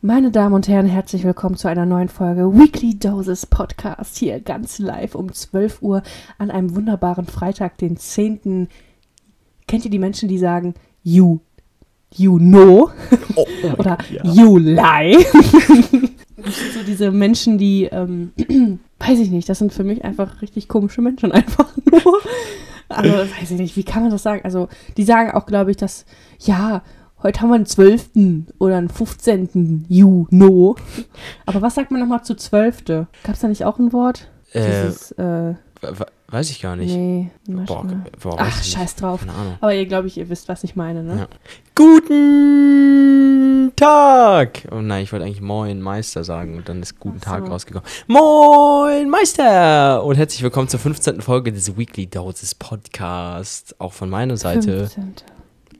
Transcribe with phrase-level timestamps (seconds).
[0.00, 4.16] Meine Damen und Herren, herzlich willkommen zu einer neuen Folge Weekly Doses Podcast.
[4.16, 6.04] Hier ganz live um 12 Uhr
[6.38, 8.68] an einem wunderbaren Freitag, den 10.
[9.66, 11.40] Kennt ihr die Menschen, die sagen, you,
[12.14, 12.92] you know?
[13.34, 14.24] Oh, oh Oder Gott, ja.
[14.24, 15.16] you lie?
[16.36, 18.30] Das sind so diese Menschen, die, ähm,
[19.00, 22.00] weiß ich nicht, das sind für mich einfach richtig komische Menschen, einfach nur.
[22.90, 24.40] Also, weiß ich nicht, wie kann man das sagen?
[24.44, 26.06] Also, die sagen auch, glaube ich, dass,
[26.38, 26.82] ja,
[27.22, 28.10] heute haben wir einen 12.
[28.58, 29.86] oder einen 15.
[29.88, 30.76] You know.
[31.46, 32.84] Aber was sagt man nochmal zu 12.?
[32.86, 34.28] Gab es da nicht auch ein Wort?
[34.52, 35.22] Äh, Dieses, äh,
[35.80, 36.94] we- we- weiß ich gar nicht.
[36.94, 37.84] nee, Boah,
[38.22, 39.20] boah, Ach, scheiß drauf.
[39.60, 41.16] Aber ihr, glaube ich, ihr wisst, was ich meine, ne?
[41.18, 41.26] Ja.
[41.74, 44.66] Guten Tag!
[44.72, 47.52] Oh nein, ich wollte eigentlich Moin Meister sagen und dann ist Guten Ach Tag so.
[47.52, 47.86] rausgekommen.
[48.06, 50.02] Moin Meister!
[50.04, 51.20] Und herzlich willkommen zur 15.
[51.20, 53.74] Folge des Weekly Doses Podcast.
[53.78, 54.86] Auch von meiner Seite.
[54.88, 55.14] 15.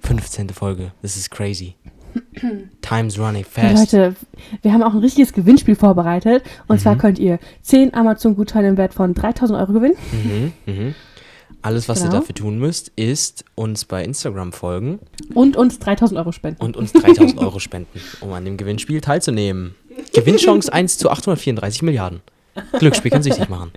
[0.00, 0.50] 15.
[0.50, 0.92] Folge.
[1.02, 1.74] This is crazy.
[2.80, 3.92] Time's running fast.
[3.92, 4.16] Leute,
[4.62, 6.42] wir haben auch ein richtiges Gewinnspiel vorbereitet.
[6.66, 6.98] Und zwar Mhm.
[6.98, 9.96] könnt ihr 10 Amazon-Gutscheine im Wert von 3000 Euro gewinnen.
[10.12, 10.94] Mhm, mhm.
[11.60, 12.20] Alles, was ihr Genau.
[12.20, 15.00] dafür tun müsst, ist uns bei Instagram folgen
[15.34, 16.62] Und uns 3000 Euro spenden.
[16.62, 19.74] und uns 3000 Euro spenden, um an dem Gewinnspiel teilzunehmen.
[20.14, 22.20] Gewinnchance 1 zu 834 Milliarden.
[22.78, 23.72] Glücksspiel kann süchtig machen.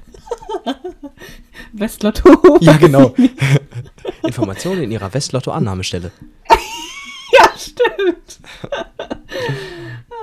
[1.73, 2.57] Westlotto.
[2.61, 3.13] Ja, genau.
[4.23, 6.11] Informationen in ihrer Westlotto-Annahmestelle.
[6.49, 8.39] ja, stimmt.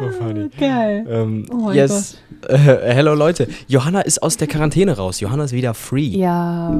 [0.00, 0.48] Oh, funny.
[0.58, 1.06] Geil.
[1.08, 2.18] Ähm, Oh yes.
[2.48, 2.56] Äh,
[2.94, 3.48] hello Leute.
[3.66, 5.20] Johanna ist aus der Quarantäne raus.
[5.20, 6.06] Johanna ist wieder free.
[6.06, 6.76] Ja,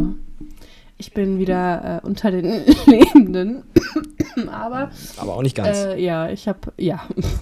[0.98, 2.44] ich bin wieder äh, unter den
[2.86, 3.64] Lebenden.
[4.52, 5.76] Aber Aber auch nicht ganz.
[5.78, 7.00] äh, ja, ich habe ja,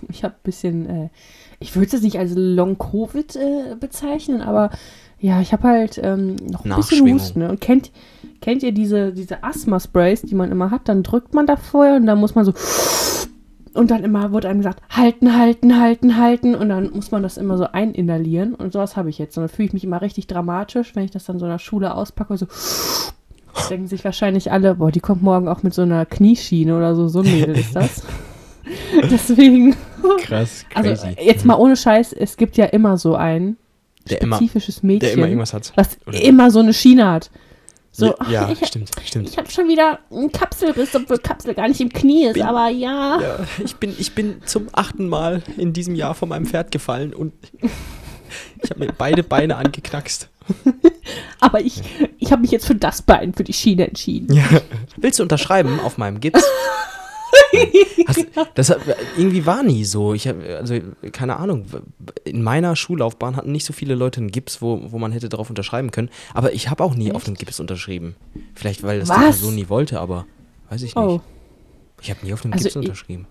[0.09, 1.09] ich habe ein bisschen, äh,
[1.61, 4.71] ich würde es jetzt nicht als Long Covid äh, bezeichnen, aber
[5.21, 7.13] ja, ich habe halt ähm, noch ein bisschen.
[7.13, 7.41] Husten.
[7.41, 7.51] Ne?
[7.51, 7.91] Und kennt,
[8.47, 10.83] kennt ihr diese, diese Asthma-Sprays, die man immer hat?
[10.89, 12.53] Dann drückt man da vorher und dann muss man so
[13.75, 17.37] und dann immer wurde einem gesagt, halten, halten, halten, halten und dann muss man das
[17.39, 19.37] immer so eininhalieren und sowas habe ich jetzt.
[19.37, 21.59] Und dann fühle ich mich immer richtig dramatisch, wenn ich das dann so in der
[21.59, 22.47] Schule auspacke, so
[23.69, 27.09] denken sich wahrscheinlich alle, boah, die kommt morgen auch mit so einer Knieschiene oder so,
[27.09, 28.05] so ein Mädel ist das.
[29.11, 29.75] Deswegen,
[30.21, 31.17] Krass, also crazy.
[31.21, 33.57] jetzt mal ohne Scheiß, es gibt ja immer so ein
[34.09, 35.73] Der immer- spezifisches Mädchen, der immer irgendwas hat.
[35.75, 37.31] was Oder- immer so eine Schiene hat.
[37.99, 39.29] So, ja, ich, stimmt, stimmt.
[39.31, 42.69] ich habe schon wieder einen Kapselriss, obwohl Kapsel gar nicht im Knie ist, Bin- aber
[42.69, 43.21] ja.
[43.21, 47.15] Ja, ich bin, ich bin zum achten Mal in diesem Jahr von meinem Pferd gefallen
[47.15, 47.33] und
[48.63, 50.29] ich habe mir beide Beine angeknackst.
[51.41, 51.83] Aber ich,
[52.19, 54.33] ich habe mich jetzt für das Bein, für die Schiene entschieden.
[54.33, 54.45] Ja.
[54.97, 56.45] Willst du unterschreiben auf meinem Gips?
[58.07, 58.81] Hast, das hat,
[59.17, 60.15] irgendwie war nie so.
[60.15, 60.75] Ich hab, also
[61.13, 61.65] keine Ahnung.
[62.25, 65.49] In meiner Schullaufbahn hatten nicht so viele Leute einen Gips, wo, wo man hätte darauf
[65.51, 66.11] unterschreiben können.
[66.35, 68.15] Aber ich habe auch nie auf dem Gips unterschrieben.
[68.55, 69.25] Vielleicht weil das die Was?
[69.39, 70.27] Person nie wollte, aber
[70.71, 70.97] weiß ich nicht.
[70.97, 71.21] Oh.
[72.01, 73.27] Ich habe nie auf dem Also Gips ich- unterschrieben.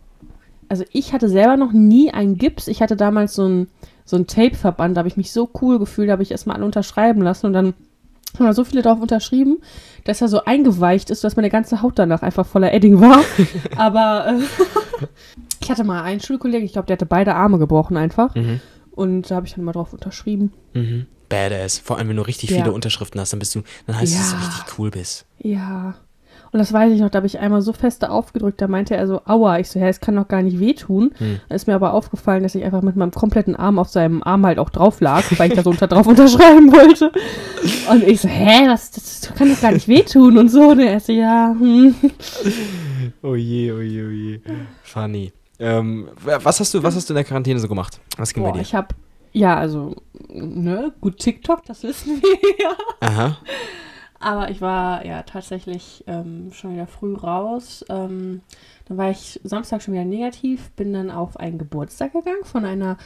[0.67, 2.67] Also ich hatte selber noch nie einen Gips.
[2.67, 3.67] Ich hatte damals so ein,
[4.03, 6.65] so ein Tape-Verband, da habe ich mich so cool gefühlt, da habe ich erstmal alle
[6.65, 7.73] unterschreiben lassen und dann
[8.39, 9.57] haben so viele drauf unterschrieben,
[10.03, 13.19] dass er so eingeweicht ist, dass meine ganze Haut danach einfach voller Edding war.
[13.77, 15.05] Aber äh,
[15.61, 18.33] ich hatte mal einen Schulkollegen, ich glaube, der hatte beide Arme gebrochen einfach.
[18.35, 18.59] Mhm.
[18.91, 20.53] Und da habe ich dann mal drauf unterschrieben.
[20.73, 21.05] Mhm.
[21.27, 21.79] Badass.
[21.79, 22.57] Vor allem, wenn du richtig Ja.
[22.57, 24.41] viele Unterschriften hast, dann bist du, dann heißt es, dass du Ja.
[24.47, 25.25] richtig cool bist.
[25.39, 25.95] Ja.
[26.55, 29.07] Und das weiß ich noch, da habe ich einmal so feste aufgedrückt, da meinte er
[29.07, 29.59] so, aua.
[29.59, 31.11] Ich so, ja, es kann doch gar nicht wehtun.
[31.17, 31.41] Hm.
[31.49, 34.45] Da ist mir aber aufgefallen, dass ich einfach mit meinem kompletten Arm auf seinem Arm
[34.45, 37.11] halt auch drauf lag, weil ich da so unter drauf unterschreiben wollte.
[37.91, 40.69] Und ich so, hä, das, das kann doch gar nicht wehtun und so.
[40.69, 41.93] Und er so, ja, hm.
[43.21, 44.39] Oh je, oh je, oh je.
[44.81, 45.33] Funny.
[45.59, 47.99] Ähm, was hast du, was hast du in der Quarantäne so gemacht?
[48.15, 48.61] Was ging Boah, bei dir?
[48.61, 48.95] ich hab,
[49.33, 49.97] ja, also,
[50.29, 52.71] ne, gut TikTok, das wissen wir ja.
[53.01, 53.37] Aha.
[54.25, 57.85] Aber ich war ja tatsächlich ähm, schon wieder früh raus.
[57.89, 58.41] Ähm,
[58.87, 62.97] dann war ich Samstag schon wieder negativ, bin dann auf einen Geburtstag gegangen von einer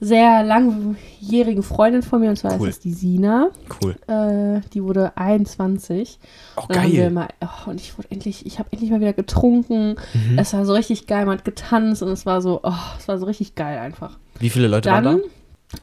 [0.00, 2.68] sehr langjährigen Freundin von mir, und zwar Cool.
[2.68, 3.50] ist es die Sina.
[3.80, 3.94] Cool.
[4.08, 6.18] Äh, die wurde 21.
[6.56, 7.10] Oh, geil.
[7.10, 9.94] mal, oh, und ich wurde endlich, ich habe endlich mal wieder getrunken.
[10.14, 10.36] Mhm.
[10.36, 13.18] Es war so richtig geil, man hat getanzt und es war so, oh, es war
[13.18, 14.18] so richtig geil einfach.
[14.40, 15.22] Wie viele Leute waren Dann,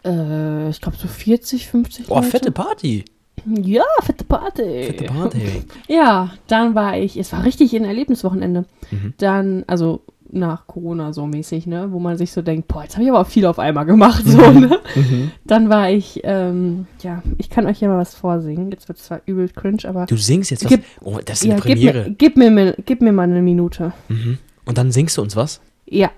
[0.04, 0.66] da?
[0.68, 3.06] äh, ich glaube so 40, 50 Boah, fette Party.
[3.46, 4.84] Ja, fette Party.
[4.86, 5.42] Fette Party.
[5.88, 8.66] Ja, dann war ich, es war richtig ein Erlebniswochenende.
[8.92, 9.14] Mhm.
[9.18, 10.02] Dann, also
[10.32, 13.20] nach Corona so mäßig, ne, wo man sich so denkt, boah, jetzt habe ich aber
[13.22, 14.80] auch viel auf einmal gemacht, so, ne.
[14.96, 15.32] Mhm.
[15.46, 18.72] Dann war ich, ähm, ja, ich kann euch ja mal was vorsingen.
[18.72, 20.72] Jetzt wird es zwar übel cringe, aber Du singst jetzt was?
[20.72, 22.04] Gib- oh, das ist ja, eine gib Premiere.
[22.10, 23.94] mir, gib, mir, gib mir mal eine Minute.
[24.08, 24.38] Mhm.
[24.66, 25.60] Und dann singst du uns was?
[25.86, 26.10] Ja,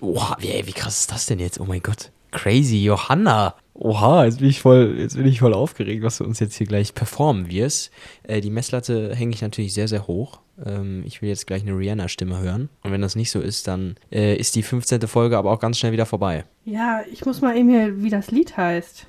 [0.00, 1.58] Boah, wie, ey, wie krass ist das denn jetzt?
[1.60, 2.10] Oh mein Gott.
[2.32, 3.54] Crazy, Johanna.
[3.76, 6.66] Oha, jetzt bin ich voll, jetzt bin ich voll aufgeregt, was du uns jetzt hier
[6.66, 7.90] gleich performen wirst.
[8.22, 10.38] Äh, die Messlatte hänge ich natürlich sehr, sehr hoch.
[10.64, 12.68] Ähm, ich will jetzt gleich eine Rihanna-Stimme hören.
[12.84, 15.00] Und wenn das nicht so ist, dann äh, ist die 15.
[15.08, 16.44] Folge aber auch ganz schnell wieder vorbei.
[16.64, 19.08] Ja, ich muss mal eben hier, wie das Lied heißt.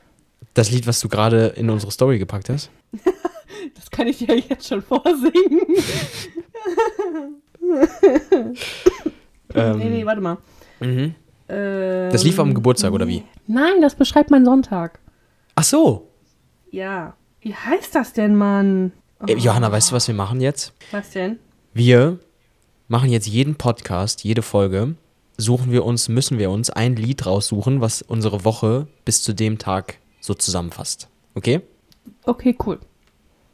[0.56, 2.70] Das Lied, was du gerade in unsere Story gepackt hast?
[3.74, 5.32] Das kann ich dir jetzt schon vorsingen.
[9.54, 10.38] Ähm, nee, nee, warte mal.
[10.82, 11.16] mhm.
[11.50, 13.24] Ähm, Das lief am Geburtstag, oder wie?
[13.48, 15.00] Nein, das beschreibt meinen Sonntag.
[15.56, 16.10] Ach so.
[16.72, 17.16] Ja.
[17.42, 18.92] Wie heißt das denn, Mann?
[19.22, 20.74] Oh, Äh, Johanna, weißt du, was wir machen jetzt?
[20.92, 21.40] Was denn?
[21.74, 22.20] Wir
[22.88, 24.96] machen jetzt jeden Podcast, jede Folge,
[25.38, 29.58] suchen wir uns, müssen wir uns ein Lied raussuchen, was unsere Woche bis zu dem
[29.58, 31.08] Tag so zusammenfasst.
[31.36, 31.62] Okay?
[32.24, 32.80] Okay, cool.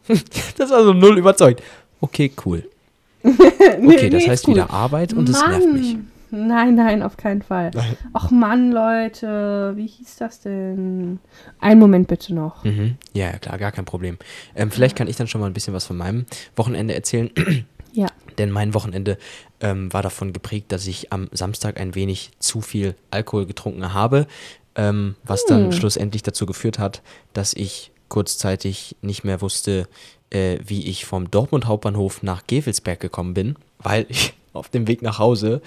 [0.58, 1.62] Das war so null überzeugt.
[2.02, 2.68] Okay, cool.
[3.24, 4.56] Nee, Okay, das nee, heißt cool.
[4.56, 5.98] wieder Arbeit und es nervt mich.
[6.48, 7.72] Nein, nein, auf keinen Fall.
[8.14, 11.20] Ach Mann, Leute, wie hieß das denn?
[11.60, 12.64] Einen Moment bitte noch.
[12.64, 12.96] Mhm.
[13.14, 14.18] Ja, klar, gar kein Problem.
[14.56, 16.26] Ähm, vielleicht kann ich dann schon mal ein bisschen was von meinem
[16.56, 17.30] Wochenende erzählen.
[17.94, 18.08] Ja.
[18.38, 19.18] Denn mein Wochenende
[19.60, 24.28] ähm, war davon geprägt, dass ich am Samstag ein wenig zu viel Alkohol getrunken habe,
[24.76, 25.72] ähm, was dann Hm.
[25.74, 27.02] schlussendlich dazu geführt hat,
[27.34, 29.90] dass ich kurzzeitig nicht mehr wusste,
[30.30, 35.02] äh, wie ich vom Dortmund Hauptbahnhof nach Gevelsberg gekommen bin, weil ich auf dem Weg
[35.02, 35.62] nach Hause,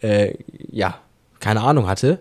[0.00, 0.34] äh,
[0.70, 0.98] ja,
[1.40, 2.20] keine Ahnung hatte,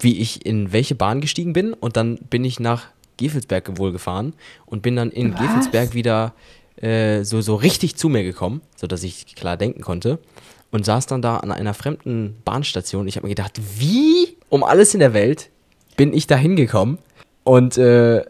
[0.00, 4.34] wie ich in welche Bahn gestiegen bin und dann bin ich nach Gevelsberg wohl gefahren
[4.66, 5.40] und bin dann in Was?
[5.40, 6.34] Gevelsberg wieder
[6.76, 10.18] äh, so, so richtig zu mir gekommen, sodass ich klar denken konnte
[10.70, 13.06] und saß dann da an einer fremden Bahnstation.
[13.06, 15.50] Ich habe mir gedacht, wie um alles in der Welt
[15.96, 16.98] bin ich da hingekommen?
[17.44, 18.24] Und äh,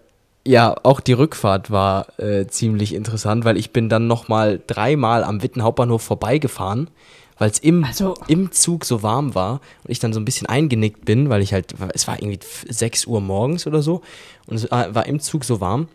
[0.46, 5.42] ja, auch die Rückfahrt war äh, ziemlich interessant, weil ich bin dann nochmal dreimal am
[5.42, 6.90] Witten Hauptbahnhof vorbeigefahren,
[7.38, 10.46] weil es im, Also- im Zug so warm war und ich dann so ein bisschen
[10.46, 12.38] eingenickt bin, weil ich halt, es war irgendwie
[12.68, 14.02] 6 Uhr morgens oder so
[14.46, 15.88] und es äh, war im Zug so warm.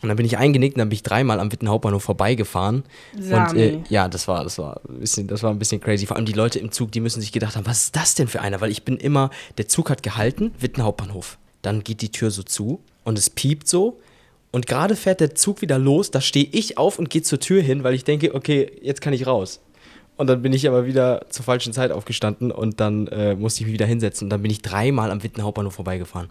[0.00, 2.84] Und dann bin ich eingenickt und dann bin ich dreimal am Witten Hauptbahnhof vorbeigefahren.
[3.16, 3.60] Und Sami.
[3.60, 6.06] äh, ja, das war, das war ein bisschen, das war ein bisschen crazy.
[6.06, 8.28] Vor allem die Leute im Zug, die müssen sich gedacht haben, was ist das denn
[8.28, 8.60] für einer?
[8.60, 11.36] Weil ich bin immer, der Zug hat gehalten, Witten Hauptbahnhof.
[11.62, 13.98] Dann geht die Tür so zu und es piept so.
[14.52, 17.60] Und gerade fährt der Zug wieder los, da stehe ich auf und gehe zur Tür
[17.60, 19.58] hin, weil ich denke, okay, jetzt kann ich raus.
[20.18, 23.66] Und dann bin ich aber wieder zur falschen Zeit aufgestanden und dann äh, musste ich
[23.66, 24.26] mich wieder hinsetzen.
[24.26, 26.28] Und dann bin ich dreimal am Witten Hauptbahnhof vorbeigefahren.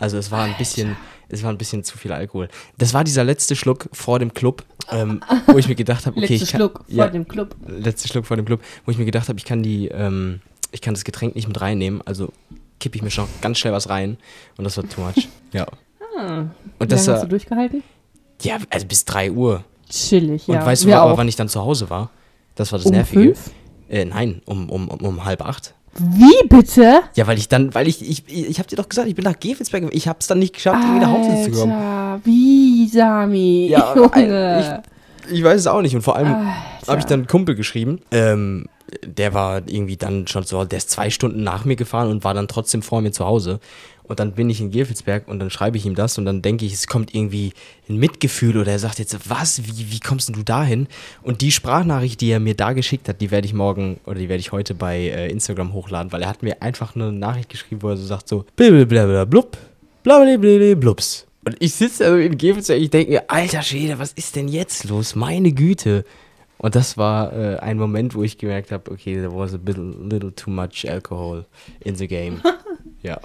[0.00, 0.96] Also es war ein bisschen,
[1.28, 2.48] es war ein bisschen zu viel Alkohol.
[2.78, 6.26] Das war dieser letzte Schluck vor dem Club, ähm, wo ich mir gedacht habe, okay,
[6.26, 7.54] Letzter ich kann, Schluck ja, vor dem Club.
[7.68, 10.40] letzter Schluck vor dem Club, wo ich mir gedacht habe, ich kann die, ähm,
[10.72, 12.32] ich kann das Getränk nicht mit reinnehmen, also
[12.80, 14.16] kippe ich mir schon ganz schnell was rein
[14.56, 15.28] und das war too much.
[15.52, 15.66] ja.
[16.18, 16.38] Ah.
[16.40, 16.50] Und
[16.80, 17.82] Wie das lange hast war, du durchgehalten?
[18.42, 19.64] ja, also bis 3 Uhr.
[19.88, 20.60] Chillig, ja.
[20.60, 21.18] Und weißt du, aber auch.
[21.18, 22.10] wann ich dann zu Hause war?
[22.60, 23.34] Das war das Um Nervige.
[23.34, 23.50] fünf?
[23.88, 25.74] Äh, nein, um, um, um, um halb acht.
[25.98, 27.00] Wie bitte?
[27.14, 29.24] Ja, weil ich dann, weil ich, ich, ich, ich hab dir doch gesagt, ich bin
[29.24, 32.20] nach Gevelsberg, ich hab's dann nicht geschafft, irgendwie nach Hause zu kommen.
[32.22, 33.68] Wie, Sami?
[33.70, 34.82] Ja, Junge.
[35.32, 36.36] Ich weiß es auch nicht und vor allem
[36.86, 38.66] habe ich dann einen Kumpel geschrieben, ähm,
[39.04, 42.34] der war irgendwie dann schon so, der ist zwei Stunden nach mir gefahren und war
[42.34, 43.58] dann trotzdem vor mir zu Hause.
[44.10, 46.66] Und dann bin ich in Gevelsberg und dann schreibe ich ihm das und dann denke
[46.66, 47.52] ich, es kommt irgendwie
[47.88, 50.88] ein Mitgefühl oder er sagt jetzt, was, wie, wie kommst denn du dahin?
[51.22, 54.28] Und die Sprachnachricht, die er mir da geschickt hat, die werde ich morgen oder die
[54.28, 57.82] werde ich heute bei äh, Instagram hochladen, weil er hat mir einfach eine Nachricht geschrieben,
[57.82, 59.56] wo er so sagt so, blablabla, blub,
[60.02, 61.28] blablabla, blups.
[61.44, 64.88] Und ich sitze also in Gevelsberg, ich denke mir, alter Schwede, was ist denn jetzt
[64.88, 65.14] los?
[65.14, 66.04] Meine Güte.
[66.58, 69.94] Und das war äh, ein Moment, wo ich gemerkt habe, okay, there was a little,
[70.02, 71.46] little too much alcohol
[71.78, 72.42] in the game.
[73.02, 73.18] ja,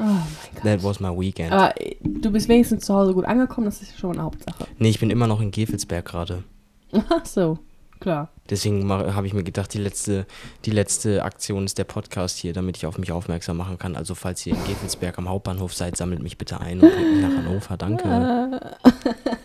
[0.00, 0.22] Oh mein
[0.54, 0.62] Gott.
[0.64, 1.52] that was my weekend.
[1.52, 4.66] Aber äh, du bist wenigstens zu Hause gut angekommen, das ist schon eine Hauptsache.
[4.78, 6.42] Nee, ich bin immer noch in Gevelsberg gerade.
[6.92, 7.58] Ach so,
[8.00, 8.30] klar.
[8.48, 10.26] Deswegen habe ich mir gedacht, die letzte,
[10.64, 13.94] die letzte Aktion ist der Podcast hier, damit ich auf mich aufmerksam machen kann.
[13.94, 17.22] Also falls ihr in Gevelsberg am Hauptbahnhof seid, sammelt mich bitte ein und bringt mich
[17.22, 17.76] nach Hannover.
[17.76, 18.76] Danke.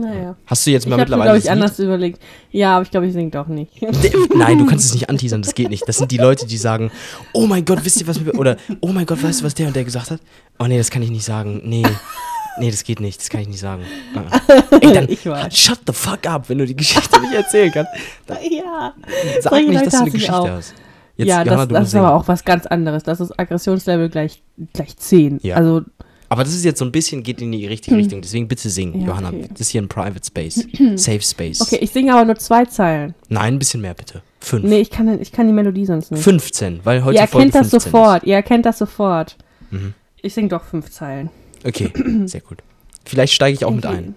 [0.00, 0.36] Naja.
[0.46, 1.52] Hast du jetzt Ich mal habe mittlerweile glaube ich, Lied?
[1.52, 2.22] anders überlegt.
[2.50, 3.72] Ja, aber ich glaube, ich singe doch nicht.
[4.34, 5.86] Nein, du kannst es nicht anteasern, das geht nicht.
[5.88, 6.90] Das sind die Leute, die sagen,
[7.32, 9.66] oh mein Gott, wisst ihr was wir, oder oh mein Gott, weißt du, was der
[9.68, 10.20] und der gesagt hat?
[10.58, 11.60] Oh nee, das kann ich nicht sagen.
[11.64, 11.84] Nee.
[12.58, 13.82] Nee, das geht nicht, das kann ich nicht sagen.
[14.14, 14.38] Ah.
[14.80, 15.56] Ey, dann Ich weiß.
[15.56, 17.92] shut the fuck up, wenn du die Geschichte nicht erzählen kannst.
[18.26, 18.92] Dann ja.
[19.40, 20.48] sag Solche nicht, Leute dass du eine ich Geschichte auch.
[20.48, 20.74] hast.
[21.16, 23.02] Jetzt, ja, Johanna, das, das ist aber auch was ganz anderes.
[23.02, 24.42] Das ist Aggressionslevel gleich,
[24.72, 25.38] gleich 10.
[25.42, 25.56] Ja.
[25.56, 25.82] Also,
[26.30, 28.22] Aber das ist jetzt so ein bisschen, geht in die richtige Richtung.
[28.22, 29.00] Deswegen bitte singen, Hm.
[29.02, 29.28] Ja, Johanna.
[29.30, 29.48] okay.
[29.50, 30.64] Das ist hier ein Private Space.
[30.94, 31.60] Safe Space.
[31.60, 33.14] okay, ich singe aber nur zwei Zeilen.
[33.28, 34.22] Nein, ein bisschen mehr bitte.
[34.40, 34.64] Fünf.
[34.64, 36.22] Nee, ich kann, ich kann die Melodie sonst nicht.
[36.22, 38.24] 15, weil heute Ihr erkennt das 15 sofort.
[38.24, 39.36] Ihr erkennt das sofort.
[39.70, 39.92] Mhm.
[40.22, 41.30] Ich singe doch fünf Zeilen.
[41.58, 41.66] Ist.
[41.66, 41.92] Okay,
[42.26, 42.58] sehr gut.
[43.04, 44.14] Vielleicht steige ich auch mit Irgendwie- ein.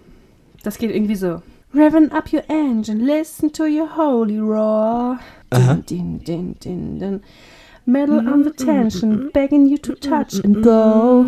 [0.64, 1.42] Das geht irgendwie so.
[1.74, 5.20] Reven up your engine, listen to your holy roar.
[5.52, 7.22] Din, din, din, din, din.
[7.86, 11.26] Metal on the tension, begging you to touch and go.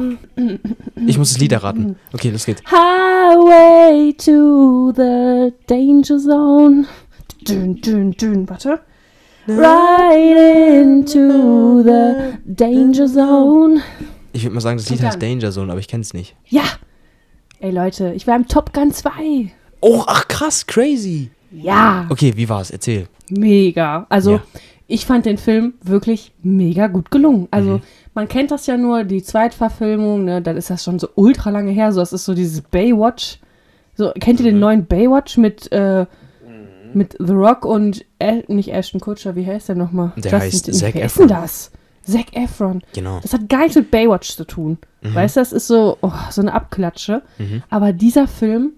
[1.06, 1.98] Ich muss das Lied erraten.
[2.14, 2.62] Okay, los geht's.
[2.72, 6.86] Highway to the danger zone.
[7.46, 8.80] Dün, dün, dün, warte.
[9.48, 13.82] Right into the danger zone.
[14.32, 15.22] Ich würde mal sagen, das Lied heißt?
[15.22, 16.36] Danger Zone, aber ich kenne es nicht.
[16.48, 16.64] Ja.
[17.60, 19.52] Ey Leute, ich war im Top Gun 2.
[19.82, 21.30] Oh, ach krass, crazy.
[21.52, 22.06] Ja.
[22.10, 22.72] Okay, wie war's?
[22.72, 23.08] Erzähl.
[23.30, 24.06] Mega.
[24.10, 24.42] Also, Ja.
[24.88, 27.48] Ich fand den Film wirklich mega gut gelungen.
[27.52, 27.82] Also, Mhm.
[28.14, 31.72] man kennt das ja nur, die Zweitverfilmung, ne, dann ist das schon so ultra lange
[31.72, 31.92] her.
[31.92, 33.40] So, das ist so dieses Baywatch.
[33.96, 34.62] So, kennt ihr den Mhm.
[34.62, 36.06] neuen Baywatch mit, äh,
[36.94, 40.12] mit The Rock und Al nicht Ashton Kutcher, wie heißt der nochmal?
[40.18, 41.06] Der heißt Zac wer Efron.
[41.06, 41.72] Ist denn das?
[42.04, 42.82] Zac Efron.
[42.94, 43.20] Genau.
[43.22, 44.78] Das hat gar nichts mit Baywatch zu tun.
[45.02, 47.22] Weißt du, das ist so, oh, so eine Abklatsche.
[47.38, 47.64] Mhm.
[47.70, 48.74] Aber dieser Film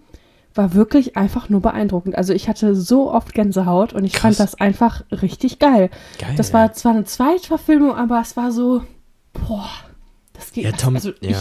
[0.58, 2.16] war wirklich einfach nur beeindruckend.
[2.18, 4.22] Also ich hatte so oft Gänsehaut und ich Krass.
[4.38, 5.90] fand das einfach richtig geil.
[6.20, 6.34] Geil.
[6.38, 8.84] Das war zwar eine Zweitverfilmung, aber es war so,
[9.34, 9.70] boah,
[10.34, 10.66] das geht.
[10.66, 11.38] Ja, Tom- also ja.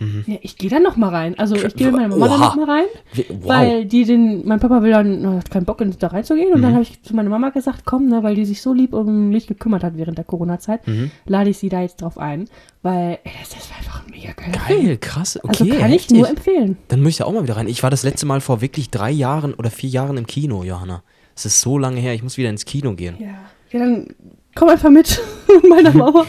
[0.00, 0.24] Mhm.
[0.26, 1.38] ich, ja, ich gehe da noch mal rein.
[1.38, 2.38] Also ich gehe mit meiner Mama Oha.
[2.38, 2.84] noch mal rein,
[3.28, 3.48] Wow.
[3.48, 6.62] weil die den, mein Papa will dann, na, hat keinen Bock in- da reinzugehen und
[6.62, 6.74] dann Mhm.
[6.76, 9.46] habe ich zu meiner Mama gesagt, komm, ne, weil die sich so lieb um mich
[9.46, 11.10] gekümmert hat während der Corona-Zeit, Mhm.
[11.26, 12.46] lade ich sie da jetzt drauf ein,
[12.82, 14.32] weil ey, das, das war einfach ein mega
[14.66, 14.86] Film.
[14.86, 15.38] Geil, krass.
[15.42, 16.78] Okay, Also kann ich nur empfehlen.
[16.88, 17.68] Dann muss ich da auch mal wieder rein.
[17.68, 21.02] Ich war das letzte Mal vor wirklich drei Jahren oder vier Jahren im Kino, Johanna.
[21.36, 23.16] Es ist so lange her, ich muss wieder ins Kino gehen.
[23.18, 23.28] Ja.
[23.72, 24.08] Ja, dann
[24.54, 25.20] komm einfach mit
[25.68, 26.24] meiner Mama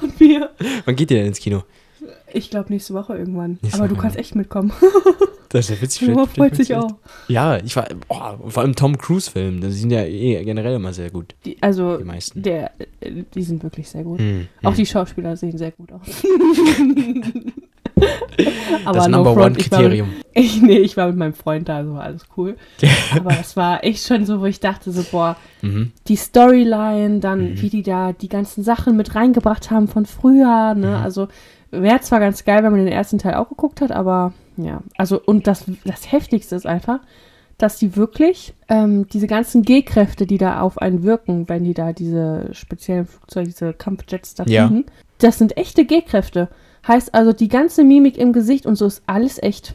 [0.00, 0.50] und mir.
[0.86, 1.62] Wann geht ihr denn ins Kino?
[2.36, 3.58] Ich glaube nächste Woche irgendwann.
[3.62, 4.72] Nächste Aber du Woche, kannst echt mitkommen.
[5.48, 6.00] Das ist ja witzig.
[6.08, 6.90] Vielleicht- freut sich auch.
[7.28, 11.08] Ja, ich war, oh, vor allem Tom Cruise-Film, die sind ja eh generell immer sehr
[11.10, 11.36] gut.
[11.44, 12.42] Die, also, Die meisten.
[12.42, 14.18] der, äh, die sind wirklich sehr gut.
[14.18, 14.76] Hm, Auch hm.
[14.76, 16.00] die Schauspieler sehen sehr gut aus.
[18.92, 20.08] das no Number One ich war mit- Kriterium.
[20.38, 22.56] Ich, nee, ich war mit meinem Freund da, also war alles cool.
[23.14, 25.92] Aber es war echt schon so, wo ich dachte so, boah, Mhm.
[26.08, 27.62] die Storyline, dann Mhm.
[27.62, 30.88] wie die da die ganzen Sachen mit reingebracht haben von früher, ne?
[30.88, 31.02] Mhm.
[31.04, 31.28] Also
[31.70, 35.20] wäre zwar ganz geil, wenn man den ersten Teil auch geguckt hat, aber ja, also
[35.20, 37.00] und das, das Heftigste ist einfach,
[37.58, 41.92] dass die wirklich ähm, diese ganzen G-Kräfte, die da auf einen wirken, wenn die da
[41.92, 44.66] diese speziellen Flugzeuge, diese Kampfjets da Ja.
[44.68, 44.84] fliegen,
[45.18, 46.48] das sind echte G-Kräfte.
[46.86, 49.74] Heißt also, die ganze Mimik im Gesicht und so ist alles echt.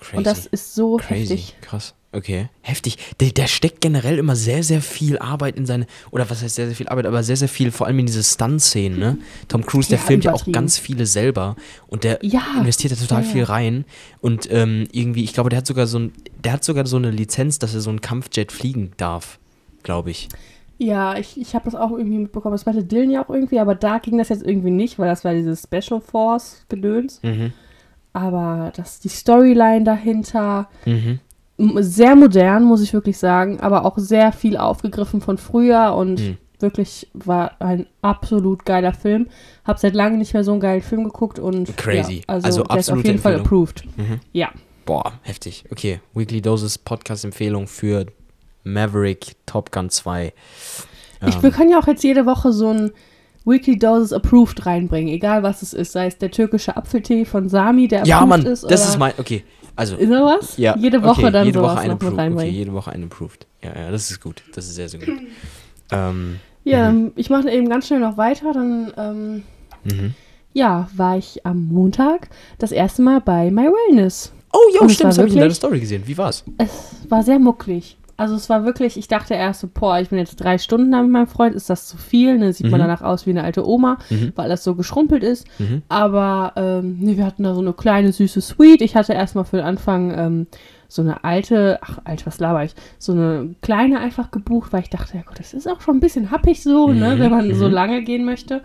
[0.00, 0.16] Crazy.
[0.16, 1.20] Und das ist so Crazy.
[1.36, 1.56] heftig.
[1.62, 1.94] Krass.
[2.10, 2.48] Okay.
[2.62, 2.96] Heftig.
[3.20, 6.66] Der, der steckt generell immer sehr, sehr viel Arbeit in seine, oder was heißt sehr,
[6.66, 9.18] sehr viel Arbeit, aber sehr, sehr viel, vor allem in diese Stunt-Szenen, ne?
[9.46, 11.54] Tom Cruise, der Ja, filmt ja auch ganz viele selber
[11.86, 12.42] und der Ja.
[12.58, 13.84] investiert da total Ja, viel rein
[14.22, 16.12] und ähm, irgendwie, ich glaube, der hat sogar so ein,
[16.42, 19.38] der hat sogar so eine Lizenz, dass er so einen Kampfjet fliegen darf,
[19.82, 20.28] glaube ich.
[20.78, 22.54] Ja, ich, ich habe das auch irgendwie mitbekommen.
[22.54, 25.24] Das hatte Dylan ja auch irgendwie, aber da ging das jetzt irgendwie nicht, weil das
[25.24, 27.20] war dieses Special Force Gedöns.
[27.22, 27.52] Mhm.
[28.12, 31.18] Aber das, die Storyline dahinter, Mhm.
[31.58, 36.36] Sehr modern, muss ich wirklich sagen, aber auch sehr viel aufgegriffen von früher und Mhm.
[36.60, 39.26] wirklich war ein absolut geiler Film.
[39.64, 42.18] Hab seit langem nicht mehr so einen geilen Film geguckt und Crazy.
[42.18, 43.46] Ja, also, Also der ist auf jeden Fall Empfehlung.
[43.64, 43.84] approved.
[43.96, 44.20] Mhm.
[44.32, 44.50] Ja.
[44.84, 45.64] Boah, heftig.
[45.70, 48.06] Okay, Weekly Doses Podcast-Empfehlung für
[48.64, 50.32] Maverick Top Gun 2.
[51.26, 52.92] Ich, Ähm, wir können ja auch jetzt jede Woche so ein
[53.48, 55.92] Weekly Doses Approved reinbringen, egal was es ist.
[55.92, 58.64] Sei es der türkische Apfeltee von Sami, der ja, approved Mann, ist.
[58.64, 59.12] das oder ist mein.
[59.18, 59.96] Okay, also.
[59.96, 60.56] Ist da was?
[60.56, 62.12] Ja, Jede Woche okay, dann jede sowas Woche eine noch mit approved.
[62.12, 62.54] Okay, reinbringen.
[62.54, 63.46] jede Woche eine approved.
[63.62, 64.42] Ja, ja, das ist gut.
[64.54, 65.08] Das ist sehr, sehr gut.
[65.92, 68.52] ähm, Ja, ähm, ich mache eben ganz schnell noch weiter.
[68.52, 69.42] Dann, ähm,
[69.84, 70.14] mhm.
[70.52, 72.28] ja, war ich am Montag
[72.58, 74.32] das erste Mal bei My Wellness.
[74.52, 76.02] Oh, es stimmt, das habe ich in deiner Story gesehen.
[76.06, 76.44] Wie war's?
[76.56, 76.70] Es
[77.08, 77.98] war sehr mucklig.
[78.18, 81.00] Also es war wirklich, ich dachte erst so, boah, ich bin jetzt drei Stunden da
[81.02, 82.36] mit meinem Freund, ist das zu viel?
[82.36, 82.52] Ne?
[82.52, 82.84] Sieht man Mhm.
[82.84, 84.32] danach aus wie eine alte Oma, Mhm.
[84.34, 85.46] weil alles so geschrumpelt ist.
[85.60, 85.82] Mhm.
[85.88, 88.82] Aber ähm, nee, wir hatten da so eine kleine süße Suite.
[88.82, 90.46] Ich hatte erstmal für den Anfang ähm,
[90.88, 94.90] so eine alte, ach alt, was laber ich, so eine kleine einfach gebucht, weil ich
[94.90, 97.54] dachte, ja gut, das ist auch schon ein bisschen happig so, ne, Mhm, wenn man
[97.54, 97.72] so mhm.
[97.72, 98.62] lange gehen möchte.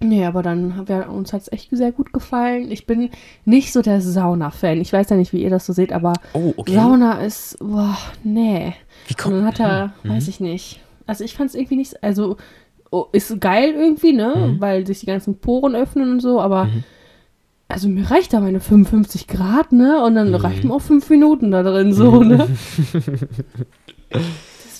[0.00, 2.70] Nee, aber dann haben wir, uns hat es echt sehr gut gefallen.
[2.70, 3.08] Ich bin
[3.46, 4.80] nicht so der Sauna-Fan.
[4.80, 6.74] Ich weiß ja nicht, wie ihr das so seht, aber Oh, okay.
[6.74, 8.74] Sauna ist, boah, nee.
[9.06, 10.10] Wie Und kommt dann hat er, Mhm.
[10.10, 10.80] weiß ich nicht.
[11.06, 12.36] Also ich fand es irgendwie nicht, also
[12.90, 14.34] oh, ist geil irgendwie, ne?
[14.54, 14.60] Mhm.
[14.60, 16.84] Weil sich die ganzen Poren öffnen und so, aber Mhm.
[17.68, 20.02] also mir reicht da meine 55 Grad, ne?
[20.04, 20.34] Und dann Mhm.
[20.34, 22.46] reicht mir auch fünf Minuten da drin, so, ne?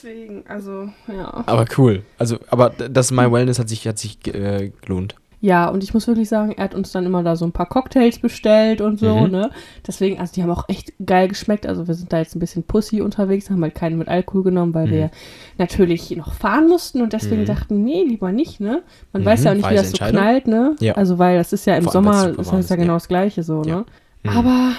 [0.07, 1.43] Deswegen, also, ja.
[1.47, 2.03] Aber cool.
[2.19, 5.17] Also, aber das My Wellness hat sich, hat sich äh, gelohnt.
[5.41, 7.67] Ja, und ich muss wirklich sagen, er hat uns dann immer da so ein paar
[7.69, 9.31] Cocktails bestellt und so, Mhm.
[9.33, 9.51] ne?
[9.87, 11.67] Deswegen, also die haben auch echt geil geschmeckt.
[11.67, 14.75] Also wir sind da jetzt ein bisschen Pussy unterwegs, haben halt keinen mit Alkohol genommen,
[14.75, 14.91] weil Mhm.
[14.93, 15.11] wir
[15.59, 17.47] natürlich noch fahren mussten und deswegen Mhm.
[17.47, 18.83] dachten, nee, lieber nicht, ne?
[19.13, 20.75] Man Mhm, weiß ja auch nicht, wie das so knallt, ne?
[20.81, 20.95] Ja.
[20.95, 22.97] Also weil das ist ja im Vor Sommer, ist das ja genau ja.
[22.97, 23.77] das Gleiche so, Ja.
[23.79, 23.85] ne?
[24.23, 24.31] Mhm.
[24.31, 24.73] Aber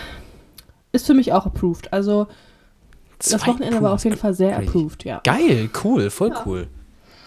[0.92, 1.92] ist für mich auch approved.
[1.94, 2.28] Also
[3.20, 5.22] das Wochenende war auf jeden Fall sehr approved, ja.
[5.24, 6.44] Geil, cool, voll Ja.
[6.46, 6.68] cool.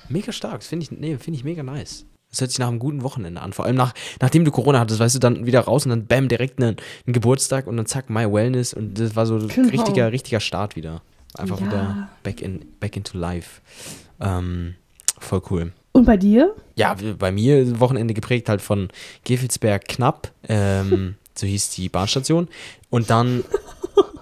[0.08, 0.62] Mega stark.
[0.62, 2.04] Finde ich, nee, finde ich mega nice.
[2.30, 3.52] Das hört sich nach einem guten Wochenende an.
[3.52, 6.28] Vor allem nach, nachdem du Corona hattest, weißt du, dann wieder raus und dann bam,
[6.28, 9.68] direkt einen, einen Geburtstag und dann zack, My Wellness und das war so ein Genau.
[9.68, 11.02] richtiger, richtiger Start wieder.
[11.36, 11.66] Einfach Ja.
[11.66, 13.60] wieder back, in, back into life.
[14.20, 14.74] Ähm,
[15.18, 15.72] voll cool.
[15.92, 16.54] Und bei dir?
[16.76, 18.88] Ja, bei mir Wochenende geprägt halt von
[19.24, 22.48] Gefelsberg knapp, ähm, so hieß die Bahnstation.
[22.90, 23.44] Und dann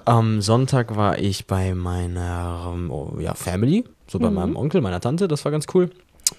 [0.09, 5.01] am Sonntag war ich bei meiner ähm, oh, ja, Family, so bei meinem Onkel, meiner
[5.01, 5.91] Tante, das war ganz cool.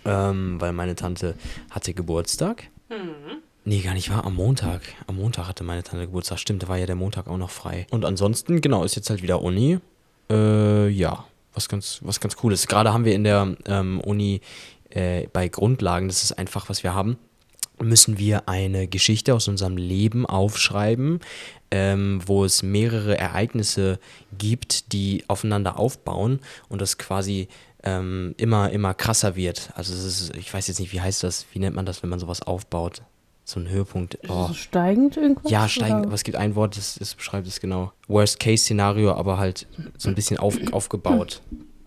[0.06, 1.36] Ähm, weil meine Tante
[1.70, 2.70] hatte Geburtstag.
[3.66, 4.26] Nee, gar nicht wahr.
[4.26, 4.82] Am Montag.
[5.06, 6.40] Am Montag hatte meine Tante Geburtstag.
[6.40, 7.86] Stimmt, da war ja der Montag auch noch frei.
[7.92, 9.80] Und ansonsten, genau, ist jetzt halt wieder Uni.
[10.32, 12.68] Äh, ja, was ganz, was ganz cool ist.
[12.68, 14.42] Gerade haben wir in der ähm, Uni
[14.90, 17.18] äh, bei Grundlagen, das ist einfach, was wir haben,
[17.82, 21.20] müssen wir eine Geschichte aus unserem Leben aufschreiben,
[21.72, 24.00] ähm, wo es mehrere Ereignisse
[24.38, 27.48] gibt, die aufeinander aufbauen und das quasi
[27.84, 29.72] ähm, immer, immer krasser wird.
[29.76, 32.10] Also es ist, ich weiß jetzt nicht, wie heißt das, wie nennt man das, wenn
[32.10, 33.04] man sowas aufbaut?
[33.46, 34.20] So ein Höhepunkt.
[34.28, 34.50] Oh.
[34.54, 35.52] Steigend irgendwas?
[35.52, 36.08] Ja, steigend, oder?
[36.08, 37.92] aber es gibt ein Wort, das, das beschreibt es genau.
[38.08, 39.66] Worst-Case-Szenario, aber halt
[39.98, 41.42] so ein bisschen auf, aufgebaut.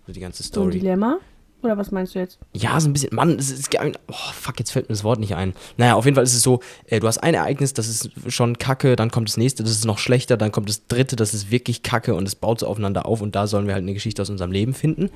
[0.07, 0.79] So die ganze So ein Story.
[0.81, 1.19] Dilemma?
[1.63, 2.39] Oder was meinst du jetzt?
[2.53, 3.15] Ja, so ein bisschen.
[3.15, 3.71] Mann, es ist.
[4.09, 5.55] Oh, fuck, jetzt fällt mir das Wort nicht ein.
[5.77, 8.59] Naja, auf jeden Fall ist es so: äh, Du hast ein Ereignis, das ist schon
[8.59, 11.51] kacke, dann kommt das nächste, das ist noch schlechter, dann kommt das dritte, das ist
[11.51, 14.23] wirklich kacke und es baut so aufeinander auf und da sollen wir halt eine Geschichte
[14.23, 15.11] aus unserem Leben finden,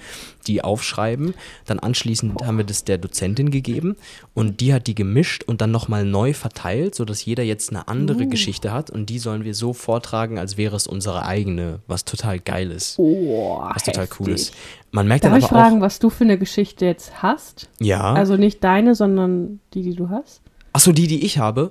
[0.46, 1.34] die aufschreiben.
[1.64, 3.96] Dann anschließend haben wir das der Dozentin gegeben
[4.34, 8.26] und die hat die gemischt und dann nochmal neu verteilt, sodass jeder jetzt eine andere
[8.26, 12.38] Geschichte hat und die sollen wir so vortragen, als wäre es unsere eigene, was total
[12.38, 12.98] geil ist.
[12.98, 14.54] Oh, Was total cool ist.
[14.96, 15.80] Man merkt Darf dann ich aber fragen, auch.
[15.82, 17.68] was du für eine Geschichte jetzt hast?
[17.80, 18.14] Ja.
[18.14, 20.40] Also nicht deine, sondern die, die du hast?
[20.72, 21.70] Achso, die, die ich habe.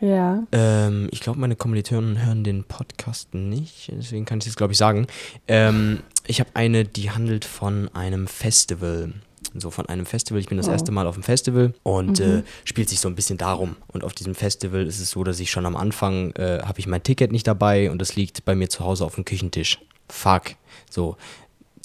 [0.00, 0.42] Ja.
[0.50, 4.78] Ähm, ich glaube, meine Kommilitonen hören den Podcast nicht, deswegen kann ich es, glaube ich,
[4.78, 5.06] sagen.
[5.46, 9.12] Ähm, ich habe eine, die handelt von einem Festival.
[9.54, 10.40] So von einem Festival.
[10.40, 10.72] Ich bin das Oh.
[10.72, 13.76] erste Mal auf dem Festival und äh, spielt sich so ein bisschen darum.
[13.86, 16.88] Und auf diesem Festival ist es so, dass ich schon am Anfang äh, habe ich
[16.88, 19.78] mein Ticket nicht dabei und das liegt bei mir zu Hause auf dem Küchentisch.
[20.10, 20.56] Fuck.
[20.90, 21.16] So.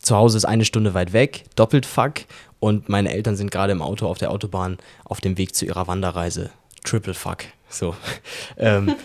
[0.01, 2.22] Zu Hause ist eine Stunde weit weg, doppelt fuck.
[2.60, 5.88] Und meine Eltern sind gerade im Auto auf der Autobahn auf dem Weg zu ihrer
[5.88, 6.51] Wanderreise.
[6.84, 7.46] Triple fuck.
[7.70, 7.96] So.
[8.58, 8.96] ähm,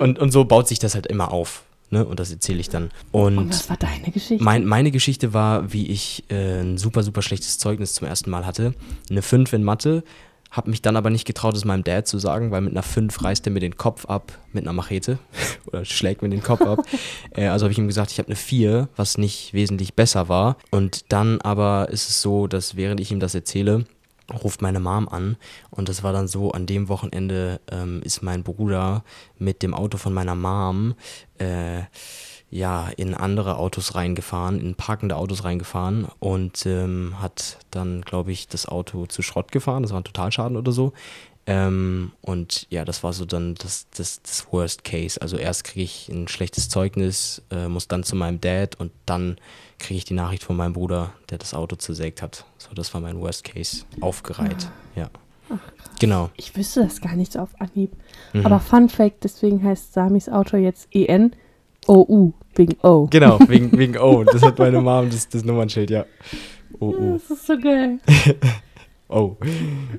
[0.00, 1.62] und, und so baut sich das halt immer auf.
[1.90, 2.04] Ne?
[2.04, 2.90] Und das erzähle ich dann.
[3.12, 4.42] Und Und was war deine Geschichte?
[4.42, 8.44] mein, meine Geschichte war, wie ich äh, ein super, super schlechtes Zeugnis zum ersten Mal
[8.44, 8.74] hatte.
[9.08, 10.02] Eine 5 in Mathe.
[10.50, 13.22] Habe mich dann aber nicht getraut, es meinem Dad zu sagen, weil mit einer 5
[13.22, 15.18] reißt er mir den Kopf ab mit einer Machete
[15.66, 16.80] oder schlägt mir den Kopf ab.
[17.34, 20.56] äh, also habe ich ihm gesagt, ich habe eine 4, was nicht wesentlich besser war.
[20.70, 23.84] Und dann aber ist es so, dass während ich ihm das erzähle,
[24.32, 25.36] ruft meine Mom an
[25.70, 29.04] und das war dann so, an dem Wochenende ähm, ist mein Bruder
[29.38, 30.94] mit dem Auto von meiner Mom
[31.38, 31.82] äh,
[32.56, 38.48] ja, in andere Autos reingefahren, in parkende Autos reingefahren und ähm, hat dann, glaube ich,
[38.48, 39.82] das Auto zu Schrott gefahren.
[39.82, 40.94] Das war ein Totalschaden oder so.
[41.46, 45.20] Ähm, und ja, das war so dann das, das, das Worst Case.
[45.20, 49.36] Also erst kriege ich ein schlechtes Zeugnis, äh, muss dann zu meinem Dad und dann
[49.78, 52.46] kriege ich die Nachricht von meinem Bruder, der das Auto zersägt hat.
[52.56, 53.84] So, das war mein Worst Case.
[54.00, 54.68] Aufgereiht.
[54.96, 55.10] Ja.
[56.00, 56.30] Genau.
[56.36, 57.92] Ich wüsste das gar nicht so auf Anhieb.
[58.32, 58.46] Mhm.
[58.46, 61.04] Aber Fun Fact, deswegen heißt Samis Auto jetzt E
[61.88, 63.06] EN-O-U, wegen O.
[63.10, 64.24] Genau, wegen, wegen O.
[64.24, 66.04] Das hat meine Mom, das, das Nummernschild, ja.
[66.80, 67.12] Oh, oh.
[67.14, 67.98] Das ist so geil.
[69.08, 69.36] Oh.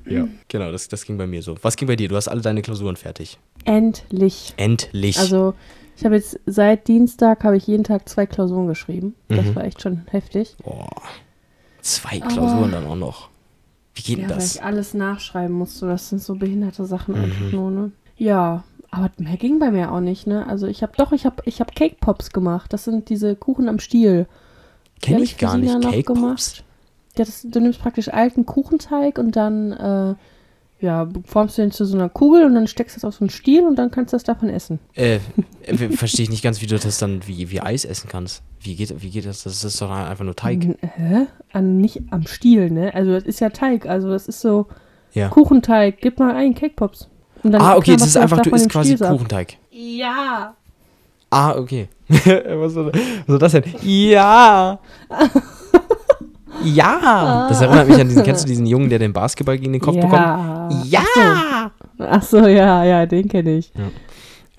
[0.06, 1.56] Ja, genau, das, das ging bei mir so.
[1.62, 2.10] Was ging bei dir?
[2.10, 3.39] Du hast alle deine Klausuren fertig.
[3.63, 4.54] Endlich.
[4.58, 5.17] Endlich.
[5.17, 5.54] Also,
[5.95, 9.15] ich habe jetzt seit Dienstag habe ich jeden Tag zwei Klausuren geschrieben.
[9.30, 9.56] Das Mhm.
[9.56, 10.58] war echt schon heftig.
[10.62, 10.89] Boah.
[11.82, 13.30] Zwei Aber- Klausuren dann auch noch.
[13.95, 14.56] Wie geht Ja, denn weil das?
[14.56, 15.88] ich alles nachschreiben musste.
[15.88, 17.23] Das sind so behinderte Sachen Mhm.
[17.23, 17.91] einfach nur, ne?
[18.17, 20.47] Ja, aber mehr ging bei mir auch nicht, ne?
[20.47, 22.71] Also ich habe doch, ich habe ich hab Cake Pops gemacht.
[22.73, 24.28] Das sind diese Kuchen am Stiel.
[24.97, 25.69] Die Kenn hab ich gar nicht.
[25.69, 26.19] Sina noch Cake Pops?
[26.19, 26.63] gemacht.
[27.17, 30.15] Ja, das, du nimmst praktisch alten Kuchenteig und dann äh,
[30.80, 33.21] ja, formst du den zu so einer Kugel und dann steckst du das auf so
[33.21, 34.80] einen Stiel und dann kannst du das davon essen.
[34.93, 35.19] Äh,
[35.91, 38.43] verstehe ich nicht ganz, wie du das dann wie, wie Eis essen kannst.
[38.60, 39.43] Wie geht, wie geht das?
[39.43, 40.78] Das ist doch einfach nur Teig.
[40.82, 41.26] Hä?
[41.52, 42.93] An, nicht am Stiel, ne?
[42.93, 44.67] Also das ist ja Teig, also das ist so
[45.13, 45.30] Ja.
[45.30, 45.97] Kuchenteig.
[46.00, 47.10] Gib mal ein Cake Pops.
[47.47, 49.12] Und dann Ah, okay, das ist du einfach, du isst quasi Stiel ab.
[49.13, 49.57] Kuchenteig.
[49.71, 50.53] Ja.
[51.29, 51.88] Ah, okay.
[52.10, 52.91] was, soll,
[53.39, 53.63] das denn?
[53.81, 54.79] Ja.
[56.63, 57.47] Ja.
[57.49, 59.95] Das erinnert mich an diesen, kennst du diesen Jungen, der den Basketball gegen den Kopf
[59.95, 60.13] bekommt?
[60.86, 61.03] ja.
[61.15, 61.71] Ja.
[61.99, 63.71] Ach so, ja, ja, den kenne ich.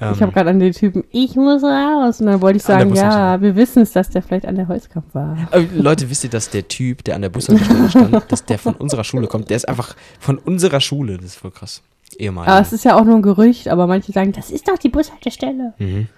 [0.01, 2.20] Ähm, ich habe gerade an den Typen, ich muss raus.
[2.20, 5.12] Und dann wollte ich sagen, ja, wir wissen es, dass der vielleicht an der Holzkampf
[5.12, 5.37] war.
[5.51, 8.74] äh, Leute, wisst ihr, dass der Typ, der an der Bushaltestelle stand, dass der von
[8.74, 9.51] unserer Schule kommt?
[9.51, 11.16] Der ist einfach von unserer Schule.
[11.16, 11.83] Das ist voll krass.
[12.16, 12.49] Ehemalig.
[12.49, 14.88] Aber es ist ja auch nur ein Gerücht, aber manche sagen, das ist doch die
[14.88, 15.75] Bushaltestelle.
[15.79, 16.09] Mhm.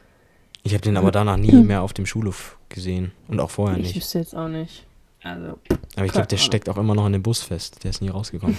[0.62, 3.12] Ich habe den aber danach nie mehr auf dem Schulhof gesehen.
[3.28, 3.96] Und auch vorher Ich nicht.
[3.96, 4.86] wüsste jetzt auch nicht.
[5.22, 5.58] Also,
[5.96, 7.84] Aber ich glaube, der keine steckt auch immer noch in dem Bus fest.
[7.84, 8.56] Der ist nie rausgekommen.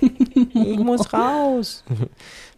[0.00, 1.84] ich muss raus.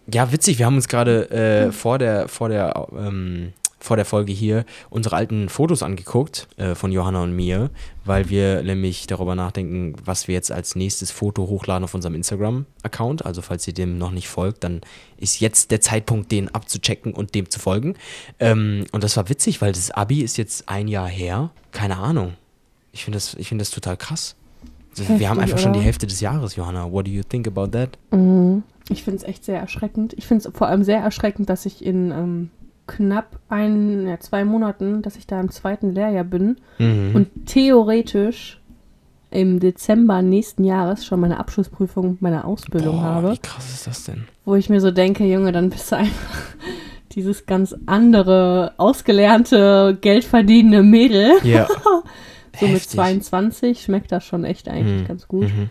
[0.07, 3.53] ja, witzig, wir haben uns gerade äh, vor der, vor der, ähm,
[3.85, 7.71] vor der Folge hier unsere alten Fotos angeguckt äh, von Johanna und mir,
[8.07, 13.27] weil wir nämlich darüber nachdenken, was wir jetzt als nächstes Foto hochladen auf unserem Instagram-Account.
[13.27, 14.81] Also falls ihr dem noch nicht folgt, dann
[15.19, 17.95] ist jetzt der Zeitpunkt, den abzuchecken und dem zu folgen.
[18.41, 21.51] Ähm, und das war witzig, weil das Abi ist jetzt ein Jahr her.
[21.71, 22.35] Keine Ahnung.
[22.93, 24.35] Ich finde das, ich find das total krass.
[24.93, 25.87] Also wir Heftig, haben einfach schon die oder?
[25.87, 26.91] Hälfte des Jahres, Johanna.
[26.91, 27.99] What do you think about that?
[28.13, 28.63] Mhm.
[28.89, 30.15] Ich finde es echt sehr erschreckend.
[30.15, 32.51] Ich finde es vor allem sehr erschreckend, dass ich in ähm,
[32.87, 37.13] knapp ein, ja, zwei Monaten, dass ich da im zweiten Lehrjahr bin Mhm.
[37.15, 38.61] und theoretisch
[39.31, 44.05] im Dezember nächsten Jahres schon meine Abschlussprüfung meiner Ausbildung Boah, habe, Wie krass ist das
[44.05, 44.25] denn?
[44.45, 46.41] wo ich mir so denke, Junge, dann bist du einfach
[47.13, 51.33] dieses ganz andere, ausgelernte, geldverdienende Mädel.
[51.43, 51.67] Ja.
[52.61, 52.91] So mit Heftig.
[52.93, 55.09] 22 schmeckt das schon echt eigentlich Mhm.
[55.09, 55.49] ganz gut.
[55.49, 55.71] Mhm.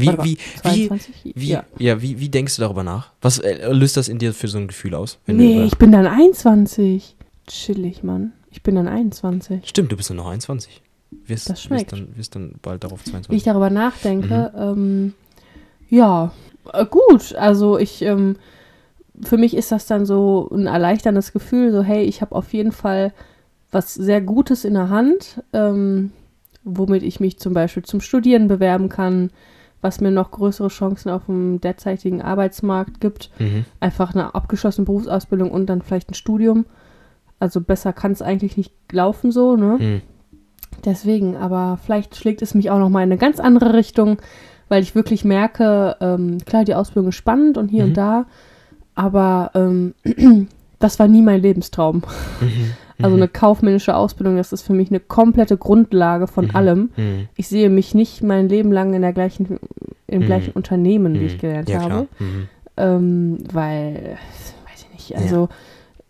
[0.00, 1.32] Wie, mal, wie, wie, 22?
[1.34, 1.64] wie, ja.
[1.78, 2.02] ja.
[2.02, 3.10] wie, wie denkst du darüber nach?
[3.20, 5.18] Was äh, löst das in dir für so ein Gefühl aus?
[5.26, 7.16] Nee, ich bin dann 21.
[7.46, 8.32] Chillig, Mann.
[8.50, 9.68] Ich bin dann 21.
[9.68, 10.82] Stimmt, du bist nur noch 21.
[11.26, 11.92] Wirst, Das schmeckt.
[11.92, 13.42] Wirst dann, wirst dann bald darauf Wie ich 22.
[13.44, 14.60] darüber nachdenke, Mhm.
[14.60, 15.14] ähm,
[15.88, 16.32] ja,
[16.72, 17.34] äh, gut.
[17.34, 18.36] Also ich, ähm,
[19.22, 22.72] für mich ist das dann so ein erleichterndes Gefühl, so hey, ich habe auf jeden
[22.72, 23.12] Fall
[23.72, 26.12] was sehr Gutes in der Hand, ähm,
[26.64, 29.30] womit ich mich zum Beispiel zum Studieren bewerben kann,
[29.82, 33.30] was mir noch größere Chancen auf dem derzeitigen Arbeitsmarkt gibt.
[33.38, 33.64] Mhm.
[33.80, 36.66] Einfach eine abgeschlossene Berufsausbildung und dann vielleicht ein Studium.
[37.38, 39.76] Also besser kann es eigentlich nicht laufen so, ne?
[39.78, 40.00] Mhm.
[40.84, 44.18] Deswegen, aber vielleicht schlägt es mich auch noch mal in eine ganz andere Richtung,
[44.68, 47.88] weil ich wirklich merke, ähm, klar, die Ausbildung ist spannend und hier Mhm.
[47.90, 48.26] und da,
[48.94, 49.94] aber ähm,
[50.78, 52.02] das war nie mein Lebenstraum.
[53.02, 53.22] Also Mhm.
[53.22, 56.50] eine kaufmännische Ausbildung, das ist für mich eine komplette Grundlage von Mhm.
[56.56, 56.90] allem.
[56.96, 57.28] Mhm.
[57.36, 59.58] Ich sehe mich nicht mein Leben lang in der gleichen,
[60.06, 60.26] im Mhm.
[60.26, 61.26] gleichen Unternehmen, wie Mhm.
[61.26, 62.08] ich gelernt ja, habe.
[62.18, 62.48] Mhm.
[62.76, 64.16] Ähm, weil,
[64.66, 65.48] weiß ich nicht, also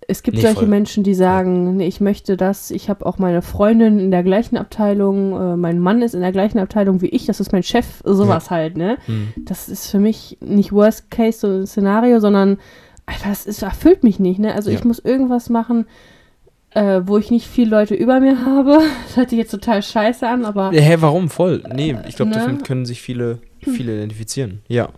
[0.09, 0.69] es gibt Nee, solche voll.
[0.69, 4.57] Menschen, die sagen, nee, ich möchte das, ich habe auch meine Freundin in der gleichen
[4.57, 8.03] Abteilung, äh, mein Mann ist in der gleichen Abteilung wie ich, das ist mein Chef,
[8.05, 8.99] sowas halt, ne?
[9.37, 12.59] Das ist für mich nicht Worst-Case-Szenario, sondern
[13.07, 14.55] einfach, das ist, erfüllt mich nicht, ne?
[14.55, 14.79] Also Ja.
[14.79, 15.87] ich muss irgendwas machen,
[16.73, 18.79] äh, wo ich nicht viele Leute über mir habe.
[19.07, 21.29] Das hört sich jetzt total scheiße an, aber Ja, Hä, warum?
[21.29, 21.63] Voll.
[21.75, 22.39] Nee, ich glaube, Ne?
[22.39, 24.63] damit können sich viele, viele identifizieren.
[24.69, 24.91] Ja.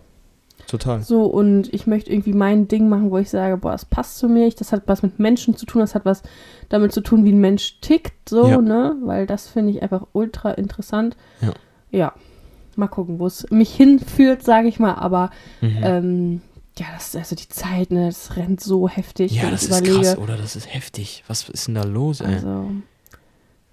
[0.69, 1.03] Total.
[1.03, 4.29] So, und ich möchte irgendwie mein Ding machen, wo ich sage, boah, das passt zu
[4.29, 4.47] mir.
[4.47, 6.23] Ich, das hat was mit Menschen zu tun, das hat was
[6.69, 8.61] damit zu tun, wie ein Mensch tickt, so, Ja.
[8.61, 8.97] ne?
[9.03, 11.17] Weil das finde ich einfach ultra interessant.
[11.41, 11.53] Ja.
[11.91, 12.13] Ja.
[12.77, 14.95] Mal gucken, wo es mich hinführt, sage ich mal.
[14.95, 15.31] Aber
[15.61, 15.77] Mhm.
[15.83, 16.41] ähm,
[16.79, 19.33] ja, das also die Zeit, ne, das rennt so heftig.
[19.33, 20.05] ja, das ist überlege.
[20.05, 20.37] krass, oder?
[20.37, 21.23] Das ist heftig.
[21.29, 22.35] Was ist denn da los, ey?
[22.35, 22.71] Also,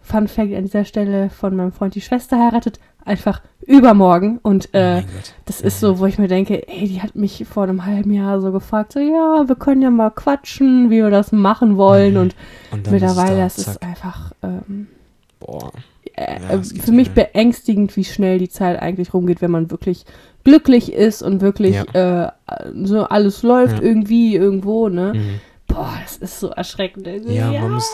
[0.01, 4.39] Fun Fact an dieser Stelle von meinem Freund, die Schwester heiratet einfach übermorgen.
[4.41, 5.33] Und oh äh, Gott.
[5.45, 8.41] das ist so, wo ich mir denke, ey, die hat mich vor einem halben Jahr
[8.41, 12.17] so gefragt, so, ja, wir können ja mal quatschen, wie wir das machen wollen.
[12.17, 12.35] Und
[12.71, 13.89] Und mittlerweile, ist das es da, ist zack.
[13.89, 14.88] einfach ähm,
[15.39, 15.71] Boah.
[16.19, 17.25] Äh, Ja, geht für mich schnell.
[17.32, 20.05] beängstigend, wie schnell die Zeit eigentlich rumgeht, wenn man wirklich
[20.43, 22.29] glücklich ist und wirklich äh,
[22.84, 23.82] so alles läuft Ja.
[23.82, 25.13] irgendwie irgendwo, ne?
[25.15, 25.39] Mhm.
[25.67, 27.08] Boah, das ist so erschreckend.
[27.08, 27.93] Also, Ja, man muss.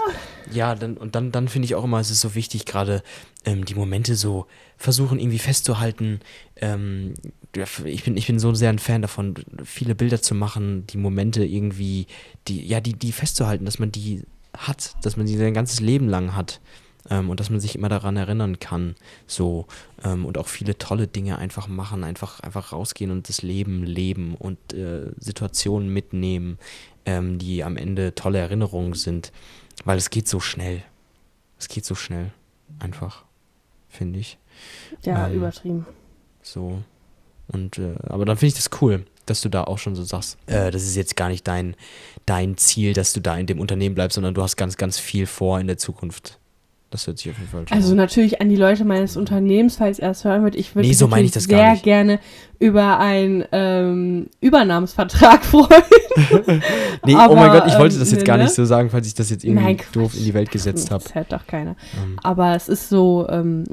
[0.49, 3.03] Ja, dann, und dann, dann finde ich auch immer, es ist so wichtig, gerade
[3.43, 4.45] ähm, die Momente so
[4.77, 6.21] versuchen irgendwie festzuhalten.
[6.55, 7.15] Ähm,
[7.85, 9.33] ich, bin, ich bin so sehr ein Fan davon,
[9.65, 12.07] viele Bilder zu machen, die Momente irgendwie,
[12.47, 14.23] die, ja, die, die festzuhalten, dass man die
[14.57, 16.61] hat, dass man sie sein ganzes Leben lang hat.
[17.09, 18.95] Ähm, und dass man sich immer daran erinnern kann.
[19.27, 19.67] So,
[20.03, 24.35] ähm, und auch viele tolle Dinge einfach machen, einfach, einfach rausgehen und das Leben leben
[24.35, 26.57] und äh, Situationen mitnehmen,
[27.05, 29.31] ähm, die am Ende tolle Erinnerungen sind.
[29.83, 30.83] Weil es geht so schnell.
[31.59, 32.31] Es geht so schnell.
[32.79, 33.23] Einfach.
[33.89, 34.37] Finde ich.
[35.03, 35.85] Ja, Ähm, übertrieben.
[36.41, 36.81] So.
[37.47, 40.37] Und, äh, aber dann finde ich das cool, dass du da auch schon so sagst,
[40.47, 41.75] äh, das ist jetzt gar nicht dein,
[42.25, 45.27] dein Ziel, dass du da in dem Unternehmen bleibst, sondern du hast ganz, ganz viel
[45.27, 46.39] vor in der Zukunft.
[46.95, 47.97] Das hört sich auf jeden Fall schon Also an.
[47.97, 50.55] natürlich an die Leute meines Unternehmens, falls er es hören wird.
[50.55, 52.19] Ich würde Nee, mich so meine ich natürlich das gar sehr gerne
[52.57, 55.67] über einen ähm, Übernahmsvertrag freuen.
[57.05, 58.43] Nee, oh aber, mein Gott, ich wollte ähm, das jetzt ne, gar ne?
[58.43, 60.19] nicht so sagen, falls ich das jetzt irgendwie Nein, doof Quatsch.
[60.19, 61.03] in die Welt gesetzt habe.
[61.03, 61.75] Das hört doch keiner.
[62.01, 63.65] Ähm, Aber es ist so, ähm,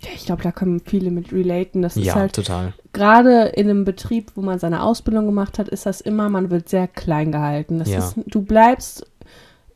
[0.00, 1.82] ja, ich glaube, da können viele mit relaten.
[1.82, 2.72] Das ist ja, halt total.
[2.92, 6.68] gerade in einem Betrieb, wo man seine Ausbildung gemacht hat, ist das immer, man wird
[6.68, 7.82] sehr klein gehalten.
[7.84, 7.98] Ja.
[7.98, 9.04] ist, du bleibst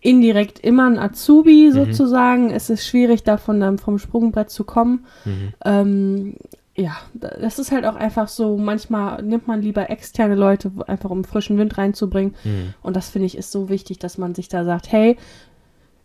[0.05, 1.73] indirekt immer ein Azubi Mhm.
[1.73, 2.51] sozusagen.
[2.51, 5.07] Es ist schwierig, davon dann vom Sprungbrett zu kommen.
[5.25, 5.53] Mhm.
[5.65, 6.35] Ähm,
[6.77, 11.25] ja, das ist halt auch einfach so, manchmal nimmt man lieber externe Leute, einfach um
[11.25, 12.35] frischen Wind reinzubringen.
[12.45, 12.75] Mhm.
[12.83, 15.17] Und das finde ich ist so wichtig, dass man sich da sagt, hey,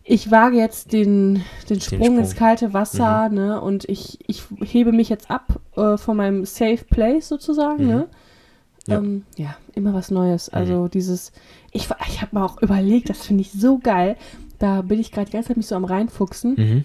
[0.02, 2.18] ich wage jetzt den, den Sprung, Sprung.
[2.18, 3.60] ins kalte Wasser, ne?
[3.60, 7.90] Und ich, ich hebe mich jetzt ab äh, von meinem Safe Place sozusagen, Mhm.
[7.90, 8.08] ne?
[8.90, 8.98] Ja.
[8.98, 10.48] Ähm, ja, immer was Neues.
[10.48, 11.32] Also dieses,
[11.72, 14.16] ich, ich habe mir auch überlegt, das finde ich so geil.
[14.58, 16.54] Da bin ich gerade die ganze Zeit mich so am reinfuchsen.
[16.56, 16.84] Mhm.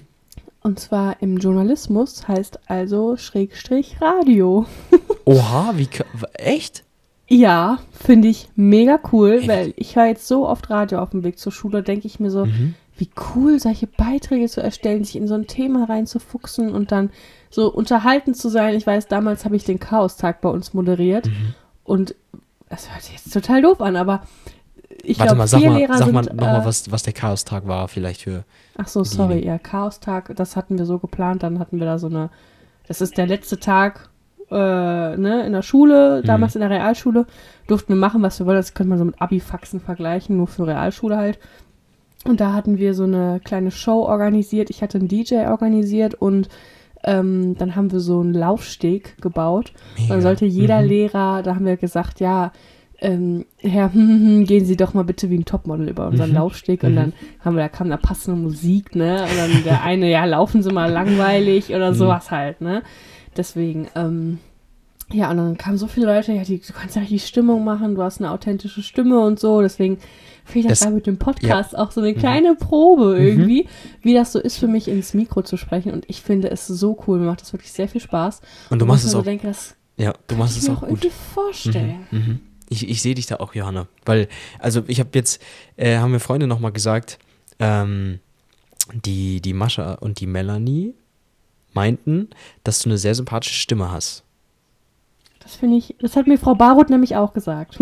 [0.62, 4.66] Und zwar im Journalismus heißt also Schrägstrich Radio.
[5.26, 5.88] Oha, wie
[6.34, 6.84] echt?
[7.28, 9.48] Ja, finde ich mega cool, Echt?
[9.48, 12.30] weil ich höre jetzt so oft Radio auf dem Weg zur Schule, denke ich mir
[12.32, 12.76] so, Mhm.
[12.98, 17.10] wie cool, solche Beiträge zu erstellen, sich in so ein Thema reinzufuchsen und dann
[17.50, 18.76] so unterhalten zu sein.
[18.76, 21.54] Ich weiß, damals habe ich den Chaos-Tag bei uns moderiert Mhm.
[21.86, 22.14] Und
[22.70, 24.24] das hört sich jetzt total doof an, aber
[25.04, 27.68] ich glaube, mal, sag vier mal, Lehrer sag mal nochmal, äh, was, was der Chaos-Tag
[27.68, 28.44] war, vielleicht für.
[28.78, 31.98] Ach so, sorry, die- ja, Chaos-Tag, das hatten wir so geplant, dann hatten wir da
[32.00, 32.30] so eine,
[32.88, 34.10] das ist der letzte Tag
[34.52, 34.54] äh,
[35.18, 36.28] ne, in der Schule, Mhm.
[36.28, 37.26] damals in der Realschule,
[37.68, 40.68] durften wir machen, was wir wollen, das könnte man so mit Abi-Faxen vergleichen, nur für
[40.68, 41.40] Realschule halt.
[42.26, 46.48] Und da hatten wir so eine kleine Show organisiert, ich hatte einen DJ organisiert und
[47.06, 49.72] ähm, dann haben wir so einen Laufsteg gebaut.
[49.98, 50.14] Mega.
[50.14, 50.88] Dann sollte jeder Mhm.
[50.88, 52.52] Lehrer, da haben wir gesagt, ja,
[53.00, 56.30] ähm, Herr, hm, hm, hm, gehen Sie doch mal bitte wie ein Topmodel über unseren
[56.30, 56.36] Mhm.
[56.36, 56.84] Laufsteg.
[56.84, 56.96] Und Mhm.
[56.96, 57.14] dann
[57.44, 59.28] haben wir, da kam da passende Musik, ne?
[59.30, 61.96] Und dann der eine, ja, laufen Sie mal langweilig oder Mhm.
[61.96, 62.84] sowas halt, ne?
[63.38, 64.40] Deswegen, ähm,
[65.12, 67.96] ja, und dann kamen so viele Leute, ja, die, du kannst ja die Stimmung machen,
[67.96, 69.98] du hast eine authentische Stimme und so, deswegen
[70.44, 73.68] finde ich das, Das- mit dem Podcast auch so eine kleine Probe irgendwie,
[74.02, 76.98] wie das so ist für mich ins Mikro zu sprechen und ich finde es so
[77.08, 78.42] cool, mir macht das wirklich sehr viel Spaß.
[78.72, 79.20] Und du machst es auch.
[79.20, 81.12] so denke, das Ja, du machst kann ich es mir auch auch gut.
[81.34, 82.08] vorstellen.
[82.12, 82.40] Mhm.
[82.70, 83.88] Ich, ich sehe dich da auch, Johanna.
[84.06, 84.28] Weil,
[84.60, 85.40] also ich habe jetzt,
[85.78, 87.20] äh, haben mir Freunde nochmal gesagt,
[87.60, 88.20] ähm,
[88.94, 90.96] die, die Mascha und die Melanie
[91.74, 92.30] meinten,
[92.64, 94.24] dass du eine sehr sympathische Stimme hast.
[95.46, 97.78] Das finde ich, das hat mir Frau Baroth nämlich auch gesagt.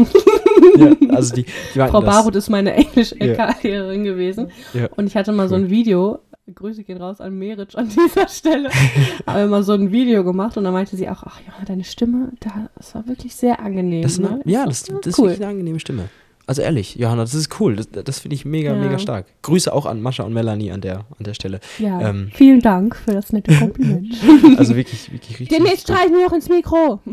[0.78, 2.14] Ja, also die, die Frau das.
[2.14, 4.52] Baroth ist meine Englisch-LK-Lehrerin gewesen.
[4.74, 4.88] Ja.
[4.98, 6.20] Und ich hatte mal so ein Video,
[6.54, 8.70] Grüße gehen raus an Meritsch an dieser Stelle,
[9.26, 12.34] haben mal so ein Video gemacht und da meinte sie auch, ach ja, deine Stimme,
[12.42, 14.02] da, das war wirklich sehr angenehm.
[14.02, 14.30] Das ne?
[14.30, 16.10] eine, ja, das, das ist wirklich eine angenehme Stimme.
[16.46, 17.76] Also ehrlich, Johanna, das ist cool.
[17.78, 18.80] Das, das finde ich mega, Ja.
[18.80, 19.28] mega stark.
[19.44, 21.60] Grüße auch an Mascha und Melanie an der, an der Stelle.
[21.80, 22.32] Ja, Ähm.
[22.34, 24.14] vielen Dank für das nette Kompliment.
[24.58, 25.58] Also wirklich, wirklich richtig.
[25.58, 27.00] Demnächst streichen wir auch ins Mikro.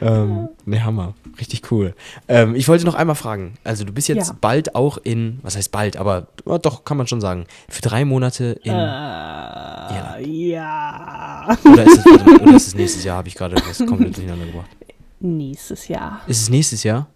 [0.00, 1.14] Ähm, ne, Hammer.
[1.38, 1.94] Richtig cool.
[2.26, 3.54] Ähm, ich wollte noch einmal fragen.
[3.62, 4.36] Also, du bist jetzt Ja.
[4.40, 8.04] bald auch in, was heißt bald, aber ja, doch, kann man schon sagen, für drei
[8.04, 8.72] Monate in.
[8.72, 8.76] Äh,
[10.26, 11.56] ja.
[11.64, 12.06] Oder, ist es,
[12.42, 13.18] oder ist es nächstes Jahr?
[13.18, 14.68] Habe ich gerade das komplett durcheinander gebracht.
[15.20, 16.22] Nächstes Jahr.
[16.26, 17.08] Ist es nächstes Jahr?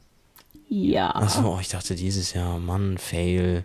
[0.68, 1.10] Ja.
[1.14, 2.58] Achso, oh, ich dachte dieses Jahr.
[2.58, 3.64] Mann, fail.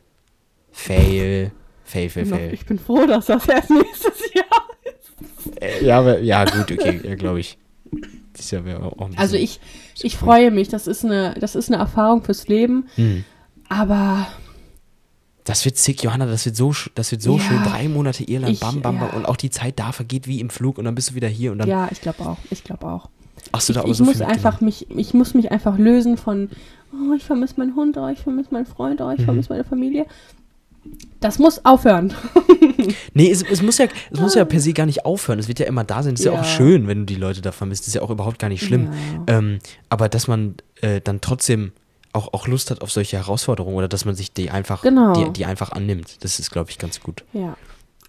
[0.72, 1.52] Fail.
[1.84, 2.54] Fail, fail, fail.
[2.54, 7.16] Ich bin froh, dass das erst nächstes Jahr Äh, ja, aber, ja, gut, okay, ja,
[7.16, 7.58] glaube ich.
[8.38, 9.18] Dieses Jahr wäre auch ein.
[9.18, 9.60] Also ich,
[10.02, 13.26] ich freue mich, das ist, eine, das ist eine Erfahrung fürs Leben, Hm.
[13.68, 14.28] aber
[15.44, 17.44] Das wird sick, Johanna, das wird so, das wird so Ja.
[17.44, 17.64] schön.
[17.64, 19.10] Drei Monate Irland, Ich- bam, bam, bam.
[19.10, 19.16] ja.
[19.16, 21.52] Und auch die Zeit da vergeht wie im Flug und dann bist du wieder hier
[21.52, 23.10] und dann ja, ich glaube auch, ich glaube auch.
[23.54, 26.18] Hast du da Ich, aber ich so muss einfach mich, ich muss mich einfach lösen
[26.18, 26.50] von,
[26.94, 29.26] oh, ich vermisse meinen Hund, oh, ich vermisse meinen Freund, oh, ich Mhm.
[29.26, 30.06] vermisse meine Familie.
[31.20, 32.14] Das muss aufhören.
[33.14, 35.38] Nee, es, es, muss ja, es muss ja per se gar nicht aufhören.
[35.38, 36.14] Es wird ja immer da sein.
[36.14, 36.34] Es ist ja.
[36.34, 36.40] Ja.
[36.42, 37.84] auch schön, wenn du die Leute da vermisst.
[37.84, 38.90] Das ist ja auch überhaupt gar nicht schlimm.
[39.28, 39.38] Ja.
[39.38, 41.74] Ähm, aber dass man äh, dann trotzdem
[42.14, 45.14] auch, auch Lust hat auf solche Herausforderungen oder dass man sich die einfach, Genau.
[45.14, 46.24] die, die einfach annimmt.
[46.24, 47.26] Das ist, glaube ich, ganz gut.
[47.34, 47.58] Ja.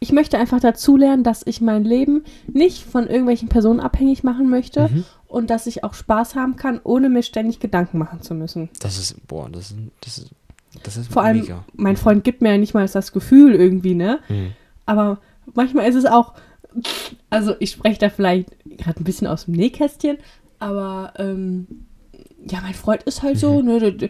[0.02, 4.88] Ich möchte einfach dazulernen, dass ich mein Leben nicht von irgendwelchen Personen abhängig machen möchte
[4.88, 5.04] Mhm.
[5.28, 8.70] und dass ich auch Spaß haben kann, ohne mir ständig Gedanken machen zu müssen.
[8.80, 10.30] Das ist, boah, das ist, das ist,
[10.82, 11.64] das ist Vor allem, mega.
[11.74, 14.20] mein Freund gibt mir ja nicht mal das Gefühl irgendwie, ne?
[14.30, 14.52] Mhm.
[14.86, 15.18] Aber
[15.52, 16.32] manchmal ist es auch,
[17.28, 20.16] also ich spreche da vielleicht gerade ein bisschen aus dem Nähkästchen,
[20.60, 21.66] aber ähm,
[22.48, 23.38] ja, mein Freund ist halt Mhm.
[23.38, 24.08] so, ne?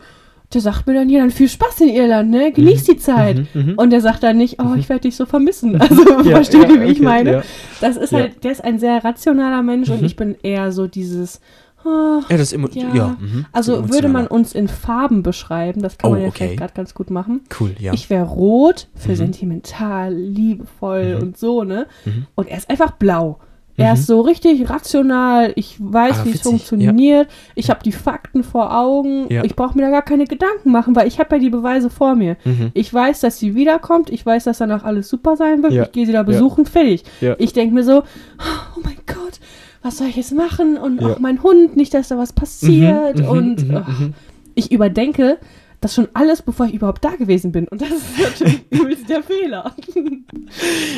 [0.52, 2.50] Der, sagt mir dann, ja, dann viel Spaß in Irland, ne?
[2.50, 3.46] Genieß die Zeit.
[3.54, 3.74] Mhm, mhm.
[3.76, 5.78] Und der sagt dann nicht, oh, ich werde dich so vermissen.
[5.80, 7.32] Also, Ja, versteht ja, ihr, wie ich okay, meine?
[7.32, 7.42] ja.
[7.80, 11.40] Das ist halt, der ist ein sehr rationaler Mensch und ich bin eher so dieses,
[11.84, 13.16] oh, Ja, das ja.
[13.20, 13.46] mhm.
[13.52, 16.38] also So würde man uns in Farben beschreiben, das kann Oh, man ja okay.
[16.38, 17.42] vielleicht gerade ganz gut machen.
[17.60, 17.92] Cool, ja.
[17.92, 19.16] Ich wäre rot für Mhm.
[19.16, 21.22] sentimental, liebevoll Mhm.
[21.22, 21.86] und so, ne?
[22.04, 22.26] Mhm.
[22.34, 23.38] Und er ist einfach blau.
[23.80, 23.98] Er Mhm.
[24.00, 25.52] ist so richtig rational.
[25.56, 27.28] Ich weiß, Ah, wie es funktioniert.
[27.54, 29.26] Ich habe die Fakten vor Augen.
[29.32, 29.42] Ja.
[29.44, 32.14] Ich brauche mir da gar keine Gedanken machen, weil ich habe ja die Beweise vor
[32.14, 32.36] mir.
[32.44, 32.70] Mhm.
[32.74, 34.10] Ich weiß, dass sie wiederkommt.
[34.10, 35.72] Ich weiß, dass danach alles super sein wird.
[35.72, 35.82] Ja.
[35.84, 36.66] Ich gehe sie da besuchen.
[36.66, 37.04] Fertig.
[37.20, 37.34] Ja.
[37.38, 38.00] Ich denke mir so,
[38.38, 39.40] oh mein Gott,
[39.82, 40.76] was soll ich jetzt machen?
[40.76, 41.08] Und Ja.
[41.08, 43.18] auch mein Hund, nicht, dass da was passiert.
[43.20, 44.14] Mhm, und mhm, ach, mhm.
[44.54, 45.38] ich überdenke
[45.80, 47.66] das schon alles, bevor ich überhaupt da gewesen bin.
[47.68, 49.74] Und das ist natürlich übelst der Fehler.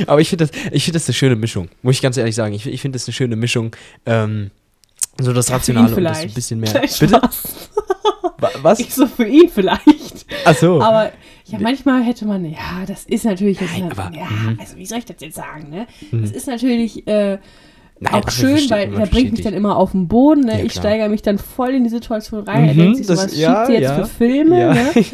[0.06, 2.54] Aber ich finde das, ich finde das eine schöne Mischung, muss ich ganz ehrlich sagen.
[2.54, 3.74] Ich, ich finde das eine schöne Mischung.
[4.06, 4.50] Ähm,
[5.20, 6.34] so das Rationale und das ein vielleicht.
[6.34, 6.72] bisschen mehr.
[6.72, 7.20] Nein, Bitte?
[8.62, 8.80] Was?
[8.80, 10.26] Ich so für ihn vielleicht.
[10.44, 10.80] Ach so.
[10.82, 11.12] Aber
[11.44, 14.58] ja, manchmal hätte man, ja, das ist natürlich jetzt, Nein, aber- ja, mhm.
[14.60, 15.86] also wie soll ich das jetzt sagen, ne?
[16.10, 16.22] Mhm.
[16.22, 17.38] Das ist natürlich, äh,
[18.02, 20.40] Nein, auch schön, weil er bringt mich dann immer auf den Boden.
[20.42, 20.58] Ne?
[20.58, 22.66] Ja, ich steigere mich dann voll in die Situation rein.
[22.68, 23.94] er Mhm, denkt sich so, das- was ja, schiebt sie jetzt ja.
[24.04, 24.74] für Filme?
[24.74, 24.86] Ne?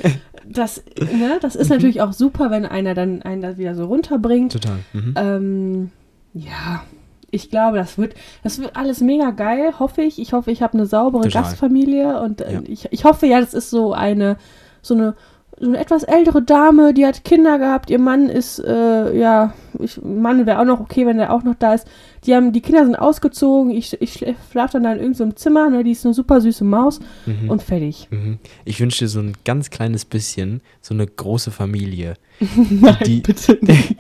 [0.51, 1.39] Das, ne?
[1.43, 4.53] das ist natürlich auch super, wenn einer dann einen da wieder so runterbringt.
[4.55, 4.79] Total.
[4.95, 5.15] Mhm.
[5.15, 5.91] Ähm,
[6.33, 6.83] ja,
[7.31, 10.19] ich glaube, das wird, das wird alles mega geil, hoffe ich.
[10.19, 11.43] Ich hoffe, ich habe eine saubere Total.
[11.43, 14.39] Gastfamilie und äh, ich, ich hoffe ja, das ist so eine,
[14.81, 15.15] so eine,
[15.61, 17.91] so eine etwas ältere Dame, die hat Kinder gehabt.
[17.91, 21.55] Ihr Mann ist, äh, ja, ich, Mann wäre auch noch okay, wenn der auch noch
[21.59, 21.87] da ist.
[22.27, 23.71] Die haben, die Kinder sind ausgezogen.
[23.73, 25.69] Ich, ich schlafe dann da in irgendeinem Zimmer.
[25.71, 27.51] Ne, die ist eine super süße Maus Mhm.
[27.51, 28.09] und fertig.
[28.11, 28.39] Mhm.
[28.65, 32.15] Ich wünsche dir so ein ganz kleines bisschen, so eine große Familie.
[32.71, 33.97] Nein, die- bitte nicht.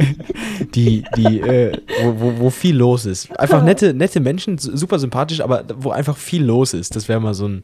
[0.74, 1.72] die, die, äh,
[2.04, 3.36] wo, wo, wo viel los ist.
[3.38, 6.94] Einfach nette, nette Menschen, su- super sympathisch, aber wo einfach viel los ist.
[6.96, 7.62] Das wäre mal so ein.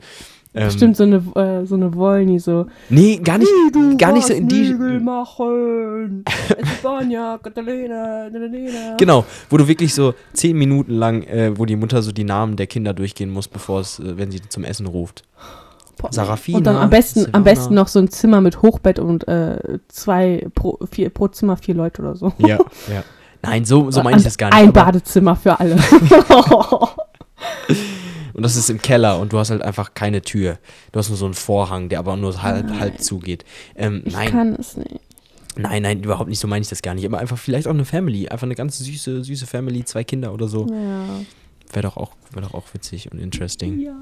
[0.56, 2.66] Ähm, Bestimmt so eine, äh, so eine Wollny so.
[2.88, 3.50] Nee, gar nicht,
[3.98, 4.70] gar nicht so in die.
[4.70, 6.24] Nägel machen.
[6.56, 8.96] Espanja, Catalina, Catalina.
[8.96, 12.54] Genau, wo du wirklich so zehn Minuten lang, äh, wo die Mutter so die Namen
[12.54, 15.24] der Kinder durchgehen muss, bevor es, äh, wenn sie zum Essen ruft.
[16.10, 17.38] Sarafina, Und dann am besten, Silvana.
[17.38, 21.56] am besten noch so ein Zimmer mit Hochbett und äh, zwei pro, vier, pro Zimmer
[21.56, 22.32] vier Leute oder so.
[22.38, 22.58] Ja,
[22.92, 23.02] ja.
[23.42, 24.56] Nein, so, so meine ich das gar nicht.
[24.56, 25.76] Ein Badezimmer für alle.
[28.34, 30.58] Und das ist im Keller und du hast halt einfach keine Tür.
[30.92, 33.44] Du hast nur so einen Vorhang, der aber nur halb, halb zugeht.
[33.76, 35.00] Ähm, ich nein, kann es nicht.
[35.56, 37.06] nein, nein, überhaupt nicht, so meine ich das gar nicht.
[37.06, 38.28] Aber einfach vielleicht auch eine Family.
[38.28, 40.66] Einfach eine ganz süße, süße Family, zwei Kinder oder so.
[40.68, 41.04] Ja.
[41.72, 43.78] Wäre doch, auch- wär doch auch witzig und interesting.
[43.80, 43.94] ja.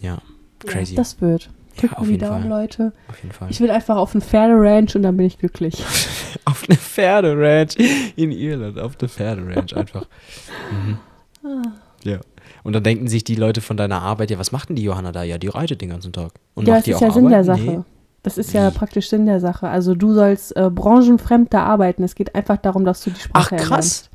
[0.00, 0.18] Ja,
[0.60, 0.94] crazy.
[0.94, 1.44] Das wird.
[1.76, 2.62] Ja, Drückt auf mir die jeden Daumen, Fall.
[2.62, 2.92] Leute.
[3.08, 3.50] Auf jeden Fall.
[3.50, 5.82] Ich will einfach auf ein Pferderanch und dann bin ich glücklich.
[6.44, 7.76] auf eine Pferderanch
[8.16, 10.06] in Irland, auf eine Pferderanch einfach.
[10.72, 10.98] Mhm.
[11.44, 11.62] Ah.
[12.04, 12.20] Ja.
[12.64, 15.12] Und dann denken sich die Leute von deiner Arbeit, ja, was macht denn die Johanna
[15.12, 15.22] da?
[15.22, 16.32] Ja, die reitet den ganzen Tag.
[16.54, 17.60] Und ja, macht das die ist auch ja Sinn der Sache.
[17.60, 17.80] Nee.
[18.22, 18.74] Das ist ja Wie?
[18.76, 19.68] praktisch Sinn der Sache.
[19.68, 22.02] Also du sollst äh, branchenfremd da arbeiten.
[22.02, 24.08] Es geht einfach darum, dass du die Ach, Sprache krass.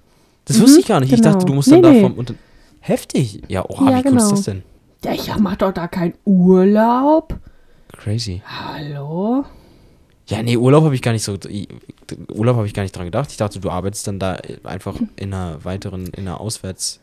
[0.45, 1.13] Das Mhm, wusste ich gar nicht.
[1.13, 1.33] Ich genau.
[1.33, 2.01] dachte, du musst Nee, dann nee.
[2.01, 2.33] da vom Unter
[2.81, 3.43] Heftig.
[3.49, 4.29] Ja, oha, Ja, wie cool ist genau.
[4.31, 4.63] das denn?
[5.05, 7.35] Ja, ich mach doch da keinen Urlaub.
[7.97, 8.41] Crazy.
[8.45, 9.45] Hallo?
[10.27, 11.37] Ja, nee, Urlaub habe ich gar nicht so.
[12.33, 13.29] Urlaub habe ich gar nicht dran gedacht.
[13.31, 16.99] Ich dachte, du arbeitest dann da einfach in einer weiteren, in einer Auswärts.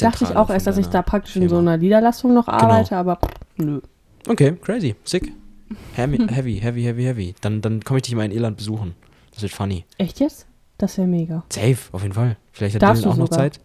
[0.00, 2.58] Ja, dachte ich auch erst, dass ich da praktisch in so einer Niederlassung noch Genau.
[2.58, 3.80] arbeite, aber pff, nö.
[4.28, 5.32] Okay, crazy, sick.
[5.94, 7.34] Heavy, heavy, heavy, heavy, heavy.
[7.40, 8.94] Dann, dann komme ich dich mal in Irland besuchen.
[9.32, 9.84] Das wird funny.
[9.98, 10.46] Echt jetzt?
[10.78, 11.42] Das wäre mega.
[11.50, 12.36] Safe, auf jeden Fall.
[12.52, 13.38] Vielleicht hat Darfst Dylan auch noch sogar.
[13.38, 13.60] Zeit.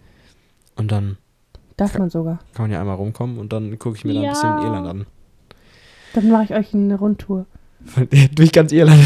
[0.76, 1.18] Und dann
[1.78, 2.00] Darf Ja.
[2.00, 2.40] man sogar.
[2.54, 4.32] kann man ja einmal rumkommen und dann gucke ich mir da ein Ja.
[4.32, 5.06] bisschen Irland an.
[6.14, 7.46] Dann mache ich euch eine Rundtour.
[8.36, 9.06] Durch ganz Irland.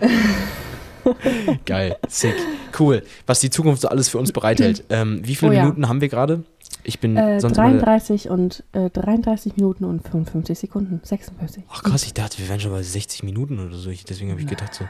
[1.66, 2.34] Geil, sick,
[2.78, 3.02] cool.
[3.26, 4.84] Was die Zukunft so alles für uns bereithält.
[4.88, 5.62] Ähm, wie viele Oh ja.
[5.62, 6.44] Minuten haben wir gerade?
[6.84, 11.00] Ich bin Äh, sonst immer- 33 und äh, 33 Minuten und 55 Sekunden.
[11.04, 11.62] 56.
[11.70, 13.90] Ach krass, ich dachte, wir wären schon bei 60 Minuten oder so.
[13.90, 14.84] Ich, deswegen habe ich gedacht so,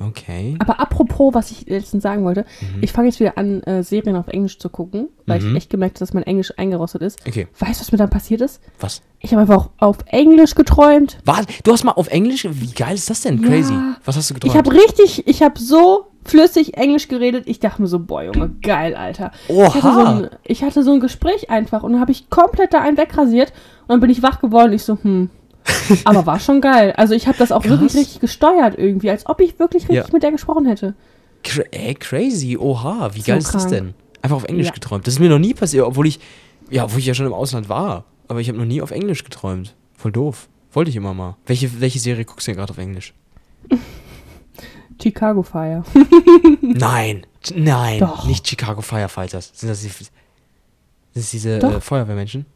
[0.00, 0.56] okay.
[0.58, 2.82] Aber apropos, was ich letztens sagen wollte, Mhm.
[2.82, 5.50] ich fange jetzt wieder an, äh, Serien auf Englisch zu gucken, weil Mhm.
[5.50, 7.18] ich echt gemerkt habe, dass mein Englisch eingerostet ist.
[7.26, 8.60] Okay, Weißt du, was mir dann passiert ist?
[8.80, 9.02] was?
[9.20, 11.18] Ich habe einfach auf Englisch geträumt.
[11.24, 11.46] Was?
[11.64, 12.46] Du hast mal auf Englisch?
[12.48, 13.42] Wie geil ist das denn?
[13.42, 13.48] Ja.
[13.48, 13.74] Crazy.
[14.04, 14.52] Was hast du geträumt?
[14.54, 17.44] Ich habe richtig, ich habe so flüssig Englisch geredet.
[17.46, 19.30] Ich dachte mir so, boah, Junge, geil, Alter.
[19.48, 20.12] Ich hatte, so Oha.
[20.18, 23.52] ein, ich hatte so ein Gespräch einfach und dann habe ich komplett da einen wegrasiert
[23.82, 24.72] und dann bin ich wach geworden.
[24.72, 25.30] Ich so, hm.
[26.04, 26.92] Aber war schon geil.
[26.96, 28.00] Also ich habe das auch wirklich Krass.
[28.00, 30.12] richtig gesteuert irgendwie, als ob ich wirklich richtig Ja.
[30.12, 30.94] mit der gesprochen hätte.
[31.44, 32.56] Cra ey, crazy.
[32.58, 33.94] Oha, wie So geil ist das denn?
[34.22, 34.72] Einfach auf Englisch Ja.
[34.72, 35.06] geträumt.
[35.06, 36.18] Das ist mir noch nie passiert, obwohl ich,
[36.70, 38.04] ja, obwohl ich ja schon im Ausland war.
[38.28, 39.74] Aber ich habe noch nie auf Englisch geträumt.
[39.94, 40.48] Voll doof.
[40.72, 41.36] Wollte ich immer mal.
[41.46, 43.14] Welche, welche Serie guckst du denn gerade auf Englisch?
[45.02, 45.84] Chicago Fire.
[46.62, 48.26] Nein, nein, Doch.
[48.26, 49.52] nicht Chicago Firefighters.
[49.54, 50.10] Sind das, die, sind
[51.14, 52.46] das diese äh, Feuerwehrmenschen?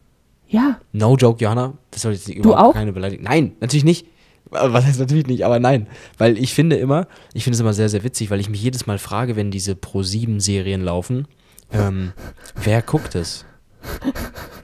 [0.51, 1.73] Ja, No joke, Johanna.
[1.91, 2.73] Das soll jetzt Du überhaupt auch?
[2.73, 3.23] keine Beleidigung.
[3.25, 4.05] Nein, natürlich nicht.
[4.51, 5.87] Äh, Was heißt natürlich nicht, aber nein.
[6.17, 8.85] Weil ich finde immer, ich finde es immer sehr, sehr witzig, weil ich mich jedes
[8.85, 11.27] Mal frage, wenn diese Pro-7-Serien laufen,
[11.71, 12.11] ähm,
[12.63, 13.45] wer guckt es?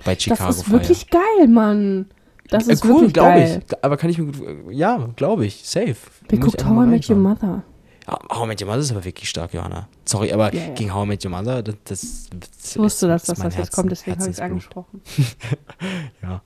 [0.05, 0.73] Bei Chicago das ist Fire.
[0.73, 2.07] wirklich geil, Mann.
[2.49, 3.63] Das Äh, ist cool, wirklich glaube geil.
[3.67, 3.83] ich.
[3.83, 4.35] Aber kann ich mir gut,
[4.71, 5.95] ja, glaube ich, safe.
[6.29, 7.15] Wer guckt How I Met Your.
[7.17, 7.63] Mother?
[8.07, 9.89] How I Met Your Mother ist aber wirklich stark, Johanna.
[10.05, 10.73] Sorry, aber Ja, ja.
[10.73, 13.73] gegen How I Met Your Mother, das, das, das Ich wusste, dass das, das jetzt
[13.73, 15.01] kommt, deswegen habe ich es angesprochen.
[16.21, 16.41] Ja.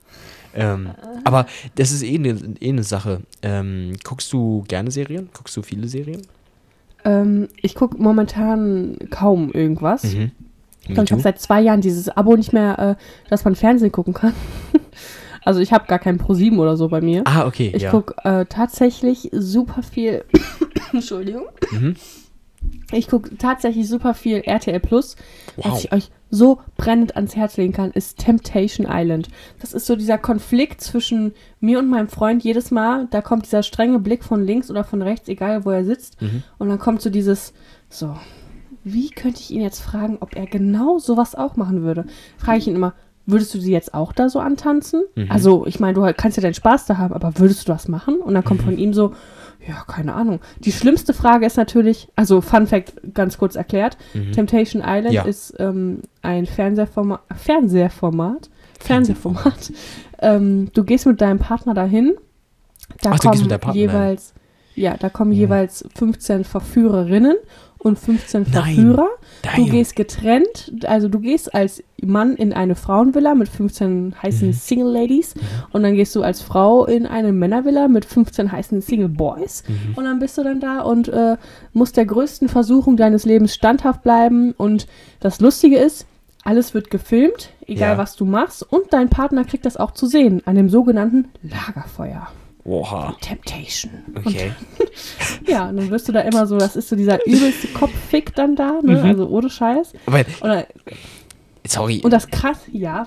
[0.54, 0.90] Ähm,
[1.24, 1.46] aber
[1.76, 3.22] das ist eh eine eh ne Sache.
[3.42, 5.30] Ähm, guckst du gerne Serien?
[5.32, 6.22] Guckst du viele Serien?
[7.04, 10.04] Ähm, ich gucke momentan kaum irgendwas.
[10.04, 10.32] Mhm.
[10.82, 13.92] Ich glaube, ich habe seit zwei Jahren dieses Abo nicht mehr, äh, dass man Fernsehen
[13.92, 14.34] gucken kann.
[15.44, 17.22] also ich habe gar kein Pro7 oder so bei mir.
[17.24, 17.72] ah, okay.
[17.74, 17.90] Ich ja.
[17.90, 20.24] gucke äh, tatsächlich super viel.
[21.00, 21.44] Entschuldigung.
[21.70, 21.96] Mhm.
[22.92, 25.16] Ich gucke tatsächlich super viel RTL Plus.
[25.56, 25.66] Wow.
[25.72, 29.28] Was ich euch so brennend ans Herz legen kann, ist Temptation Island.
[29.60, 33.08] Das ist so dieser Konflikt zwischen mir und meinem Freund jedes Mal.
[33.10, 36.20] Da kommt dieser strenge Blick von links oder von rechts, egal wo er sitzt.
[36.22, 36.42] Mhm.
[36.58, 37.52] Und dann kommt so dieses,
[37.88, 38.14] so,
[38.84, 42.06] wie könnte ich ihn jetzt fragen, ob er genau sowas auch machen würde?
[42.38, 42.94] Frage ich ihn immer,
[43.26, 45.02] würdest du sie jetzt auch da so antanzen?
[45.16, 45.30] Mhm.
[45.30, 48.16] Also, ich meine, du kannst ja deinen Spaß da haben, aber würdest du das machen?
[48.16, 48.64] Und dann kommt Mhm.
[48.66, 49.14] von ihm so,
[49.66, 50.40] ja, keine Ahnung.
[50.60, 53.96] Die schlimmste Frage ist natürlich, also Fun Fact ganz kurz erklärt,
[54.34, 55.12] Temptation Island Mhm.
[55.14, 55.22] Ja.
[55.24, 58.50] ist ähm, ein Fernsehforma Fernsehformat.
[58.80, 59.72] Fernsehformat.
[60.20, 62.14] ähm, du gehst mit deinem Partner dahin.
[63.00, 64.34] Da Ach, du kommen gehst mit deinem Partner jeweils,
[64.74, 65.36] ja, da kommen Mhm.
[65.36, 67.36] jeweils 15 Verführerinnen
[67.82, 68.52] und 15 Nein.
[68.52, 69.08] Verführer.
[69.42, 69.70] Du Damn.
[69.70, 74.52] gehst getrennt, also du gehst als Mann in eine Frauenvilla mit 15 heißen Mhm.
[74.52, 75.34] Single Ladies
[75.72, 79.94] und dann gehst du als Frau in eine Männervilla mit 15 heißen Single Boys Mhm.
[79.96, 81.36] und dann bist du dann da und äh,
[81.72, 84.86] musst der größten Versuchung deines Lebens standhaft bleiben und
[85.20, 86.06] das Lustige ist,
[86.44, 87.98] alles wird gefilmt, egal Ja.
[87.98, 92.28] was du machst und dein Partner kriegt das auch zu sehen an dem sogenannten Lagerfeuer.
[92.64, 93.16] Oha.
[93.20, 93.90] Temptation.
[94.14, 94.52] Okay.
[95.46, 98.54] Ja, und dann wirst du da immer so, das ist so dieser übelste Kopffick dann
[98.56, 98.98] da, ne?
[98.98, 99.04] Mhm.
[99.04, 99.92] also ohne Scheiß.
[100.06, 100.66] Aber, Oder,
[101.66, 103.06] sorry, und das krass, ja,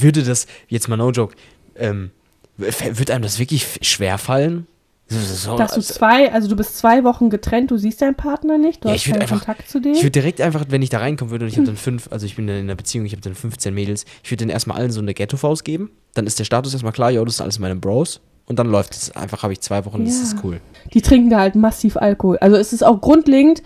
[0.00, 1.34] würde das, jetzt mal no joke,
[1.76, 2.10] ähm,
[2.56, 4.66] wird einem das wirklich schwer fallen?
[5.08, 8.56] So, dass du also, zwei, also du bist zwei Wochen getrennt, du siehst deinen Partner
[8.58, 9.92] nicht, du Ja, hast keinen einfach- Kontakt zu dem.
[9.92, 12.24] ich würde direkt einfach, wenn ich da reinkommen würde und ich habe dann fünf, also
[12.26, 14.90] ich bin in einer Beziehung, ich habe dann 15 Mädels, ich würde denen erstmal allen
[14.90, 17.76] so eine Ghetto-Faust geben, dann ist der Status erstmal klar, ja, das sind alles meine
[17.76, 20.22] Bros und dann läuft es einfach, habe ich zwei Wochen, das Ja.
[20.24, 20.60] ist cool.
[20.92, 22.38] Die trinken da halt massiv Alkohol.
[22.38, 23.62] Also es ist auch grundlegend,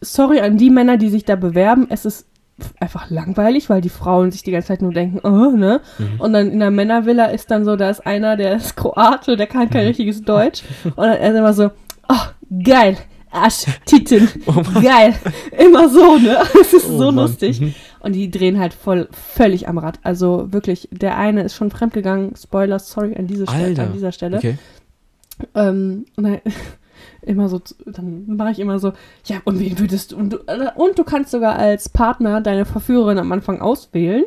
[0.00, 2.26] sorry an die Männer, die sich da bewerben, es ist
[2.78, 5.80] einfach langweilig, weil die Frauen sich die ganze Zeit nur denken, oh, ne?
[5.98, 6.20] Mhm.
[6.20, 9.46] Und dann in der Männervilla ist dann so, da ist einer, der ist Kroate, der
[9.48, 9.70] kann Mhm.
[9.70, 10.62] kein richtiges Deutsch.
[10.84, 11.70] Und dann ist immer so,
[12.08, 12.14] oh,
[12.62, 12.96] geil,
[13.32, 14.28] Arsch, Titten,
[14.82, 15.14] geil.
[15.58, 16.38] Immer so, ne?
[16.60, 17.26] Es ist Oh so Mann.
[17.26, 17.60] lustig.
[17.60, 17.74] Mhm.
[18.04, 19.98] Und die drehen halt voll, völlig am Rad.
[20.02, 22.36] Also wirklich, der eine ist schon fremdgegangen.
[22.36, 24.36] Spoiler, sorry an, diese Stelle, an dieser Stelle.
[24.36, 24.58] Okay.
[25.54, 26.40] Ähm, und dann
[27.22, 28.92] immer so, dann mache ich immer so,
[29.24, 32.66] ja, und wen würdest du, und du, äh, und du kannst sogar als Partner deine
[32.66, 34.24] Verführerin am Anfang auswählen.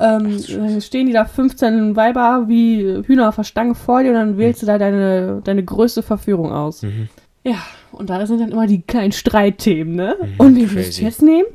[0.00, 4.16] Ähm, dann stehen die da 15 Weiber wie Hühner auf der Stange vor dir und
[4.16, 6.82] dann wählst du da deine, deine größte Verführung aus.
[6.82, 7.08] Mhm.
[7.44, 7.58] Ja,
[7.92, 10.16] und da sind dann immer die kleinen Streitthemen, ne?
[10.38, 11.46] und wen würdest du jetzt nehmen?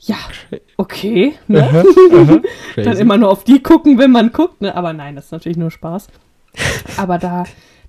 [0.00, 0.16] Ja,
[0.76, 1.84] okay, ne?
[2.10, 2.42] dann
[2.84, 3.00] Crazy.
[3.02, 4.74] immer nur auf die gucken, wenn man guckt, ne?
[4.74, 6.06] Aber nein, das ist natürlich nur Spaß.
[6.96, 7.44] Aber da,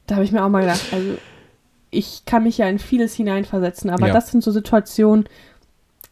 [0.07, 1.18] da habe ich mir auch mal gedacht, also
[1.91, 4.14] ich kann mich ja in vieles hineinversetzen, aber Ja.
[4.14, 5.26] das sind so Situationen,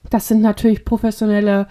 [0.10, 1.68] das sind natürlich professionelle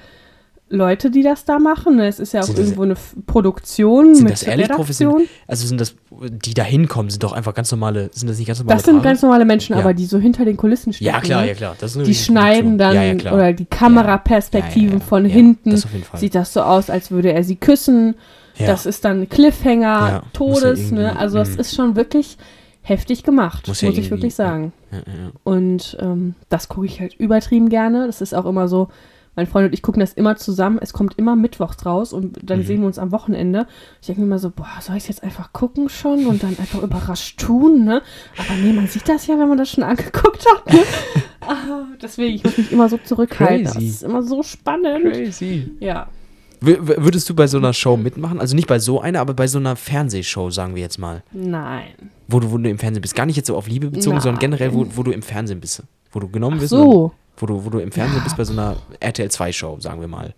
[0.68, 1.96] Leute, die das da machen.
[1.96, 2.08] ne?
[2.08, 5.22] Es ist ja auch Sind das- irgendwo eine F- Produktion Sind mit das ehrlich Redaktion.
[5.46, 8.58] Also sind das, die da hinkommen, sind doch einfach ganz normale, sind das nicht ganz
[8.58, 9.04] normale Das sind Paare?
[9.08, 9.78] ganz normale Menschen, Ja.
[9.80, 11.06] aber die so hinter den Kulissen stehen.
[11.06, 11.48] Ja, klar, ne?
[11.48, 11.76] ja, klar.
[11.78, 15.70] Das eine Die schneiden dann ja, oder die Kameraperspektiven von hinten.
[15.70, 16.18] Das auf jeden Fall.
[16.20, 18.14] Sieht das so aus, als würde er sie küssen.
[18.58, 21.16] Das ist dann Cliffhanger, Todes, ne?
[21.18, 21.60] Also es mhm.
[21.60, 22.38] ist schon wirklich
[22.82, 24.72] heftig gemacht, Muss muss, ich wirklich sagen.
[25.44, 28.06] Und ähm, das gucke ich halt übertrieben gerne.
[28.06, 28.88] Das ist auch immer so,
[29.36, 30.78] mein Freund und ich gucken das immer zusammen.
[30.80, 32.64] Es kommt immer mittwochs raus und dann Mhm.
[32.64, 33.66] sehen wir uns am Wochenende.
[34.00, 36.58] Ich denke mir immer so, boah, soll ich es jetzt einfach gucken schon und dann
[36.58, 38.02] einfach überrascht tun, ne?
[38.38, 40.72] Aber nee, man sieht das ja, wenn man das schon angeguckt hat.
[40.72, 40.80] Ne?
[41.42, 43.64] ah, deswegen, ich muss mich immer so zurückhalten.
[43.64, 43.86] Das Crazy.
[43.86, 45.04] ist immer so spannend.
[45.12, 45.70] Crazy.
[45.80, 46.08] Ja.
[46.62, 48.40] W würdest du bei so einer Show mitmachen?
[48.40, 51.22] Also nicht bei so einer, aber bei so einer Fernsehshow, sagen wir jetzt mal.
[51.32, 51.84] Nein.
[52.28, 53.14] Wo du, wo du im Fernsehen bist.
[53.14, 54.40] Gar nicht jetzt so auf Liebe bezogen, sondern Nein.
[54.58, 55.82] generell, wo, wo du im Fernsehen bist.
[56.12, 56.72] Wo du genommen Ach wirst.
[56.72, 57.12] und so.
[57.36, 58.24] Wo du, wo du im Fernsehen Ja.
[58.24, 60.34] bist bei so einer RTL 2 Show, sagen wir mal.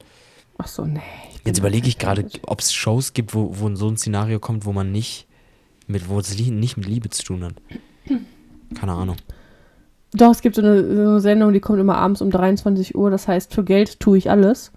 [0.59, 1.01] Ach so, nee.
[1.44, 4.72] Jetzt überlege ich gerade, ob es Shows gibt, wo, wo so ein Szenario kommt, wo
[4.72, 5.26] man nicht
[5.86, 7.55] mit, wo es nicht mit Liebe zu tun hat.
[8.78, 9.16] Keine Ahnung.
[10.12, 13.11] Doch, es gibt so eine, so eine Sendung, die kommt immer abends um 23 Uhr.
[13.11, 14.72] Das heißt, für Geld tue ich alles.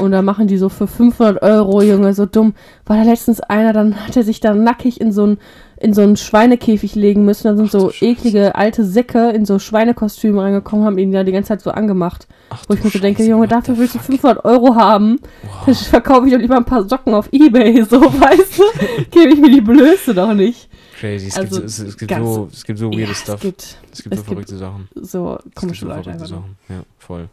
[0.00, 2.54] Und da machen die so für 500 Euro, Junge, so dumm.
[2.86, 5.38] War da letztens einer, dann hat er sich da nackig in so einen
[5.78, 7.44] in so einen Schweinekäfig legen müssen.
[7.48, 11.48] Dann sind so eklige alte Säcke in so Schweinekostüme reingekommen, haben ihn da die ganze
[11.48, 12.26] Zeit so angemacht.
[12.48, 14.06] Ach, Wo ich mir so denke, Junge, dafür willst du fuck?
[14.06, 15.20] 500 Euro haben.
[15.42, 15.50] Wow.
[15.66, 18.62] Das verkaufe ich doch lieber ein paar Socken auf Ebay, so, weißt du?
[19.10, 20.68] Gebe ich mir die Blöße doch nicht.
[20.98, 23.34] Crazy, es, Also, gibt, so- es, es gibt so, es gibt so weirde ja, Stuff.
[23.34, 23.60] Es gibt
[23.92, 24.88] es gibt so es gibt verrückte Sachen.
[24.94, 26.26] so komische so Leute verrückte.
[26.26, 26.56] Sachen.
[26.70, 27.28] Ja, voll.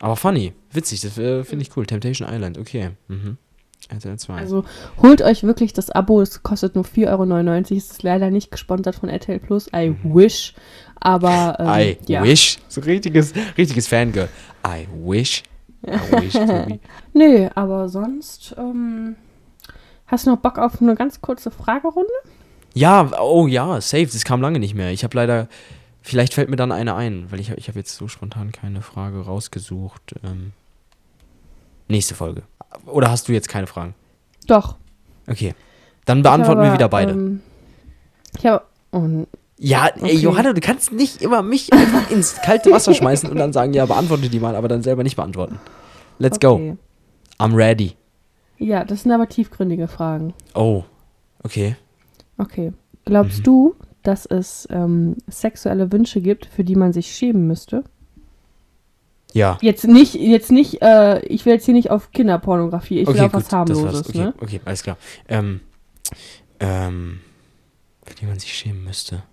[0.00, 1.86] Aber funny, witzig, das äh, finde ich cool.
[1.86, 2.90] Temptation Island, okay.
[3.08, 3.38] Mhm.
[3.88, 4.34] RTL 2.
[4.34, 4.64] Also
[5.02, 7.58] holt euch wirklich das Abo, es kostet nur 4,99 Euro.
[7.60, 9.68] Es ist leider nicht gesponsert von RTL Plus.
[9.74, 10.54] I wish.
[11.00, 12.22] Aber ähm, I ja.
[12.22, 12.58] wish.
[12.68, 14.28] So richtiges, richtiges Fangirl.
[14.66, 15.42] I wish.
[15.86, 16.34] I wish.
[17.12, 19.16] Nö, aber sonst ähm,
[20.06, 22.12] hast du noch Bock auf eine ganz kurze Fragerunde?
[22.74, 24.90] Ja, oh ja, safe, das kam lange nicht mehr.
[24.90, 25.48] Ich habe leider,
[26.04, 29.20] vielleicht fällt mir dann eine ein, weil ich, ich habe jetzt so spontan keine Frage
[29.24, 30.14] rausgesucht.
[30.22, 30.52] Ähm,
[31.88, 32.42] nächste Folge.
[32.86, 33.94] Oder hast du jetzt keine Fragen?
[34.46, 34.76] Doch.
[35.26, 35.54] Okay.
[36.04, 37.12] Dann beantworten Ich wir habe, wieder beide.
[37.12, 37.40] Ähm,
[38.38, 38.64] ich habe.
[38.90, 39.26] Und
[39.58, 40.16] Ja, ey, Okay.
[40.16, 43.86] Johanna, du kannst nicht immer mich einfach ins kalte Wasser schmeißen und dann sagen, ja,
[43.86, 45.58] beantworte die mal, aber dann selber nicht beantworten.
[46.18, 46.52] Let's go.
[46.54, 46.76] Okay.
[47.38, 47.96] I'm ready.
[48.58, 50.34] Ja, das sind aber tiefgründige Fragen.
[50.54, 50.84] Oh,
[51.42, 51.76] okay.
[52.38, 52.72] Okay.
[53.04, 53.42] Glaubst Mhm.
[53.44, 53.74] du,
[54.04, 57.84] dass es ähm, sexuelle Wünsche gibt, für die man sich schämen müsste?
[59.32, 59.58] Ja.
[59.60, 63.32] Jetzt nicht, jetzt nicht, äh, ich will jetzt hier nicht auf Kinderpornografie, ich will auf
[63.34, 64.08] was harmloses.
[64.08, 64.34] Okay, ne?
[64.40, 64.96] okay, alles klar.
[65.28, 65.60] Ähm,
[66.60, 67.20] ähm,
[68.04, 69.24] für die man sich schämen müsste.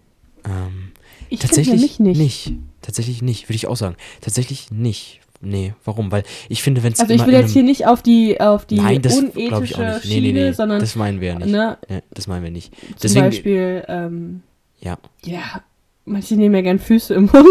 [0.44, 0.92] Ähm,
[1.30, 2.54] Ich tatsächlich nämlich nicht.
[2.82, 3.96] Tatsächlich nicht, würde ich auch sagen.
[4.22, 5.20] Tatsächlich nicht.
[5.44, 6.12] Nee, warum?
[6.12, 8.76] Weil ich finde, wenn es Also ich will jetzt hier nicht auf die auf die
[8.76, 9.76] Nein, das unethische ich auch nicht.
[9.76, 10.52] Nee, Schiene, nee, nee.
[10.52, 11.50] sondern das meinen wir ja nicht.
[11.50, 12.74] ne, Ja, das meinen wir nicht.
[12.76, 14.44] zum Deswegen, Beispiel, ähm,
[14.82, 14.98] ja.
[15.24, 15.62] ja,
[16.06, 17.48] manche nehmen ja gern Füße im Mund oder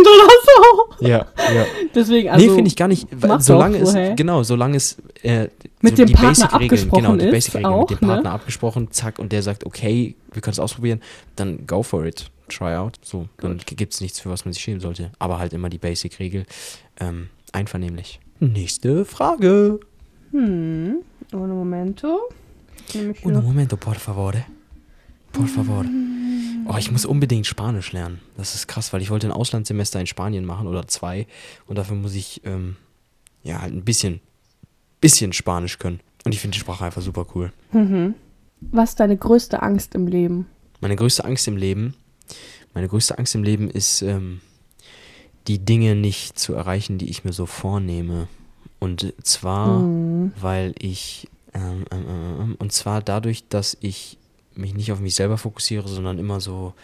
[0.98, 1.06] so.
[1.06, 1.64] Ja, ja.
[1.94, 3.06] Deswegen, also nee, finde ich gar nicht.
[3.12, 5.48] Weil solange es, genau, solange es äh,
[5.80, 8.12] Mit so dem die Partner Basic-Regeln, abgesprochen genau, die ist Basic-Regeln auch, mit dem ne?
[8.14, 11.00] Partner abgesprochen, zack, und der sagt, okay, wir können es ausprobieren,
[11.36, 12.98] dann go for it, try out.
[13.02, 15.10] So, dann gibt es nichts, für was man sich schämen sollte.
[15.18, 16.44] Aber halt immer die Basic-Regel,
[16.98, 18.20] ähm, einvernehmlich.
[18.40, 19.80] Nächste Frage.
[20.32, 20.96] Hm,
[21.32, 22.20] ohne Momento.
[23.24, 24.34] Un noch- momento, por favor.
[25.32, 25.84] Por favor.
[26.66, 28.20] Oh, ich muss unbedingt Spanisch lernen.
[28.36, 31.26] Das ist krass, weil ich wollte ein Auslandssemester in Spanien machen oder zwei.
[31.66, 32.76] Und dafür muss ich, ähm,
[33.42, 34.20] ja, halt ein bisschen,
[35.00, 36.00] bisschen Spanisch können.
[36.24, 37.52] Und ich finde die Sprache einfach super cool.
[37.72, 38.14] Mhm.
[38.60, 40.46] Was ist deine größte Angst im Leben?
[40.80, 41.94] Meine größte Angst im Leben,
[42.74, 44.40] meine größte Angst im Leben ist, ähm,
[45.46, 48.28] die Dinge nicht zu erreichen, die ich mir so vornehme.
[48.78, 50.32] Und zwar, Hm.
[50.40, 54.18] weil ich, ähm, ähm, ähm, ähm, und zwar dadurch, dass ich
[54.60, 56.74] mich nicht auf mich selber fokussiere, sondern immer so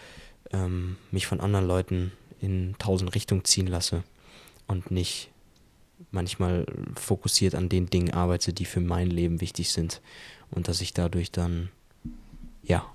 [0.51, 2.11] ähm, mich von anderen Leuten
[2.41, 4.03] in tausend Richtungen ziehen lasse
[4.67, 5.29] und nicht
[6.11, 6.65] manchmal
[6.95, 10.01] fokussiert an den Dingen arbeite, die für mein Leben wichtig sind
[10.51, 11.69] und dass ich dadurch dann
[12.63, 12.85] ja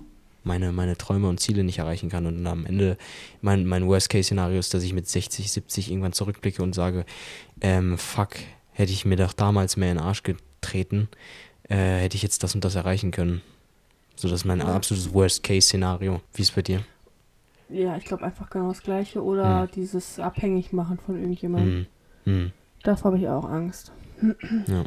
[0.43, 2.97] meine, meine Träume und Ziele nicht erreichen kann und am Ende
[3.41, 7.05] mein, mein Worst-Case-Szenario ist, dass ich mit 60, 70 irgendwann zurückblicke und sage,
[7.61, 8.35] ähm, fuck,
[8.71, 11.07] hätte ich mir doch damals mehr in den Arsch getreten,
[11.69, 13.41] äh, hätte ich jetzt das und das erreichen können.
[14.15, 16.21] So, das ist mein absolutes Worst-Case-Szenario.
[16.33, 16.81] Wie ist es bei dir?
[17.69, 19.23] Ja, ich glaube einfach genau das Gleiche.
[19.23, 19.69] Oder Hm.
[19.75, 21.85] dieses Abhängigmachen von irgendjemandem.
[22.25, 22.33] Hm.
[22.43, 22.51] Hm.
[22.83, 23.91] Davor habe ich auch Angst.
[24.67, 24.83] Ja.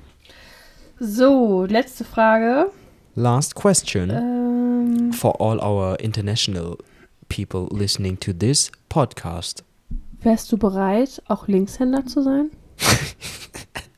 [0.98, 2.70] So, letzte Frage.
[3.14, 6.76] Last question Ähm, for all our international
[7.28, 9.64] people listening to this podcast.
[10.22, 12.50] wärst du bereit, auch Linkshänder zu sein?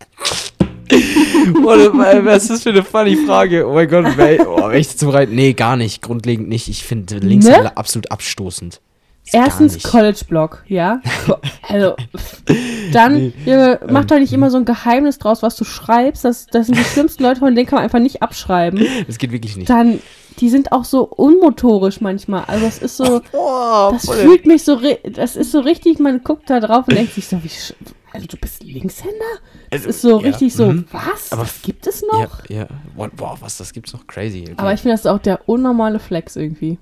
[1.55, 3.67] was ist für eine funny Frage?
[3.69, 5.31] Oh mein Gott, wär, oh, ich dazu bereit?
[5.31, 6.03] Nee, gar nicht.
[6.03, 6.69] Grundlegend nicht.
[6.69, 8.81] Ich finde Linkshänder absolut abstoßend.
[9.29, 9.83] Ist Erstens.
[9.83, 11.03] College-Blog, ja.
[11.69, 11.97] Also,
[12.95, 16.25] dann, Junge, mach doch nicht immer so ein Geheimnis draus, was du schreibst.
[16.25, 18.83] Das, das sind die schlimmsten Leute, von denen kann man einfach nicht abschreiben.
[19.07, 19.69] Das geht wirklich nicht.
[19.69, 20.01] Dann,
[20.41, 22.45] die sind auch so unmotorisch manchmal.
[22.47, 24.81] Also, das ist so, Oh, das fühlt mich so,
[25.13, 27.51] das ist so richtig, man guckt da drauf und denkt sich so, wie,
[28.19, 29.15] also du bist Linkshänder?
[29.71, 30.85] Das ist so Also, ja, richtig so, mhm.
[30.91, 31.33] was?
[31.33, 32.49] Aber das gibt es noch?
[32.49, 32.69] Ja, ja.
[32.95, 34.43] Boah, Boah, was, das gibt's noch crazy.
[34.43, 34.55] Okay.
[34.57, 36.79] Aber ich finde, das ist auch der unnormale Flex irgendwie.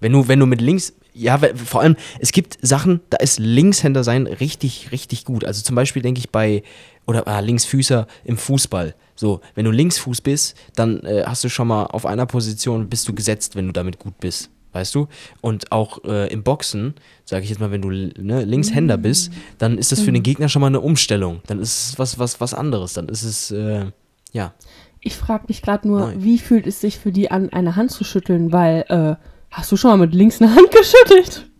[0.00, 4.04] Wenn du, wenn du mit links, ja, vor allem, es gibt Sachen, da ist Linkshänder
[4.04, 5.44] sein richtig, richtig gut.
[5.44, 6.62] Also zum Beispiel denke ich bei,
[7.06, 8.94] oder ah, Linksfüßer im Fußball.
[9.14, 13.06] So, wenn du Linksfuß bist, dann äh, hast du schon mal auf einer Position, bist
[13.08, 14.50] du gesetzt, wenn du damit gut bist.
[14.72, 15.08] Weißt du?
[15.40, 16.94] Und auch äh, im Boxen,
[17.24, 20.48] sage ich jetzt mal, wenn du ne, Linkshänder bist, dann ist das für den Gegner
[20.48, 21.40] schon mal eine Umstellung.
[21.46, 22.92] Dann ist es was, was, was anderes.
[22.92, 23.86] Dann ist es, äh,
[24.32, 24.54] ja.
[25.00, 26.22] Ich frage mich gerade nur, Nein.
[26.22, 28.52] wie fühlt es sich für die an, eine Hand zu schütteln?
[28.52, 29.16] Weil, äh,
[29.50, 31.50] hast du schon mal mit links eine Hand geschüttelt?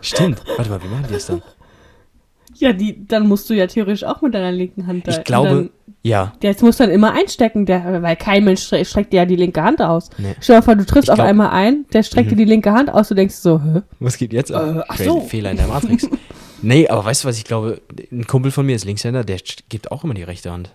[0.00, 0.42] Stimmt.
[0.56, 1.42] Warte mal, wie machen die das dann?
[2.54, 5.12] Ja, die, dann musst du ja theoretisch auch mit deiner linken Hand da.
[5.12, 5.70] Ich glaube,
[6.06, 6.32] ja.
[6.42, 9.36] der jetzt muss dann immer einstecken, der, weil kein Mensch stre streckt dir ja die
[9.36, 10.10] linke Hand aus.
[10.18, 10.34] Nee.
[10.40, 12.72] Stell dir vor, du triffst Ich auf glaub- einmal ein, der streckt dir die linke
[12.72, 13.82] Hand aus, du denkst so, hä?
[14.00, 14.76] Was geht jetzt ab?
[14.76, 15.20] Äh, ach so.
[15.20, 16.08] Fehler in der Matrix.
[16.62, 17.80] nee, aber weißt du, was ich glaube?
[18.12, 19.38] Ein Kumpel von mir ist Linkshänder, der
[19.68, 20.70] gibt auch immer die rechte Hand.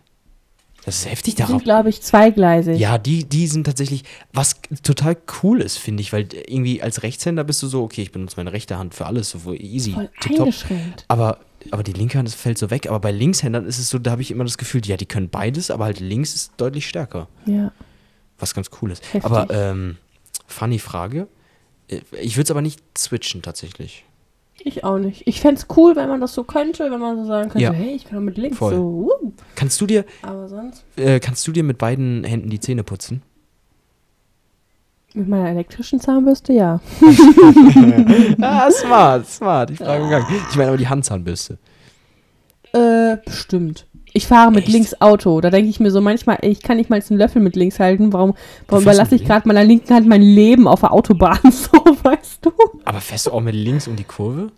[0.84, 1.58] Das ist heftig Die darauf.
[1.58, 2.80] sind, glaube ich, zweigleisig.
[2.80, 4.04] Ja, die, die sind tatsächlich,
[4.34, 8.12] was total cool ist, finde ich, weil irgendwie als Rechtshänder bist du so, okay, ich
[8.12, 11.06] benutze meine rechte Hand für alles, so easy, Voll eingeschränkt.
[11.08, 11.38] Aber,
[11.72, 12.88] aber die linke Hand, das fällt so weg.
[12.88, 15.30] Aber bei Linkshändern ist es so, da habe ich immer das Gefühl, ja, die können
[15.30, 17.28] beides, aber halt links ist deutlich stärker.
[17.46, 17.72] Ja.
[18.40, 19.04] Was ganz cool ist.
[19.14, 19.24] Heftig.
[19.26, 19.98] Aber, ähm,
[20.48, 21.28] funny Frage.
[21.88, 24.06] Äh, Ich würde es aber nicht switchen, tatsächlich.
[24.64, 25.28] Ich auch nicht.
[25.28, 27.72] Ich fände es cool, wenn man das so könnte, wenn man so sagen könnte, Ja.
[27.72, 28.76] hey, ich kann doch mit links Voll.
[28.76, 28.82] so.
[29.22, 29.32] Uh.
[29.56, 33.24] Kannst du dir, Aber sonst äh, kannst du dir mit beiden Händen die Zähne putzen?
[35.14, 36.80] Mit meiner elektrischen Zahnbürste, ja.
[38.42, 39.72] ah, smart, smart.
[39.72, 40.46] Ich frage nicht.
[40.50, 41.58] Ich meine aber die Handzahnbürste.
[42.74, 43.88] Äh, bestimmt.
[44.14, 44.74] Ich fahre mit Echt?
[44.74, 45.40] links Auto.
[45.42, 48.12] Da denke ich mir so manchmal, ich kann nicht mal einen Löffel mit links halten.
[48.12, 48.34] Warum,
[48.68, 51.40] warum überlasse ich gerade meiner linken Hand mein Leben auf der Autobahn?
[51.52, 51.72] So,
[52.04, 52.52] weißt du?
[52.86, 54.52] Aber fährst du auch mit links um die Kurve?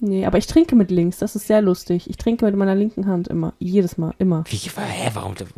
[0.00, 1.18] Nee, aber ich trinke mit links.
[1.18, 2.10] Das ist sehr lustig.
[2.10, 3.54] Ich trinke mit meiner linken Hand immer.
[3.58, 4.44] Jedes Mal, immer.
[4.48, 5.34] Wie, hä, warum?
[5.34, 5.48] Crazy.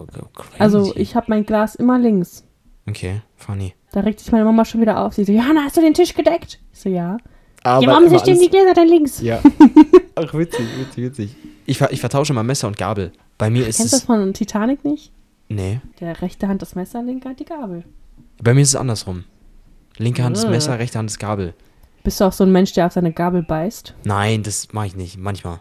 [0.59, 2.45] Also ich habe mein Glas immer links.
[2.89, 3.75] Okay, funny.
[3.97, 5.15] Da regt sich meine Mama schon wieder auf.
[5.15, 6.59] Sie so, Johanna, hast du den Tisch gedeckt?
[6.75, 7.17] Ich so, ja.
[7.63, 9.23] Aber ja, warum stehen die Gläser denn links?
[9.23, 9.41] Ja.
[10.15, 11.37] Ach, witzig, witzig, witzig.
[11.65, 13.11] Ich, ver ich vertausche mal Messer und Gabel.
[13.39, 14.07] Bei mir ist Kennst du das es.
[14.07, 15.13] von Titanic nicht?
[15.49, 15.81] Nee.
[15.99, 17.85] Der rechte Hand das Messer, linke Hand die Gabel.
[18.43, 19.25] Bei mir ist es andersrum.
[19.97, 20.51] Linke Hand ist Ah.
[20.51, 21.55] Messer, rechte Hand ist Gabel.
[22.05, 23.95] Bist du auch so ein Mensch, der auf seine Gabel beißt?
[24.05, 25.17] Nein, das mache ich nicht.
[25.17, 25.61] Manchmal.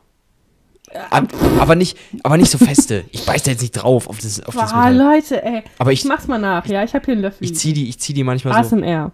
[1.10, 1.28] Ab,
[1.60, 3.06] aber nicht, aber nicht so feste.
[3.12, 5.16] Ich beiß da jetzt nicht drauf auf das, auf das Ah, Metall.
[5.16, 5.64] Leute, ey.
[5.80, 6.84] Aber Ich ich, mach's mal nach, ja?
[6.84, 7.44] Ich habe hier einen Löffel.
[7.44, 8.76] ich zieh die, ich zieh die manchmal so.
[8.76, 9.12] ASMR.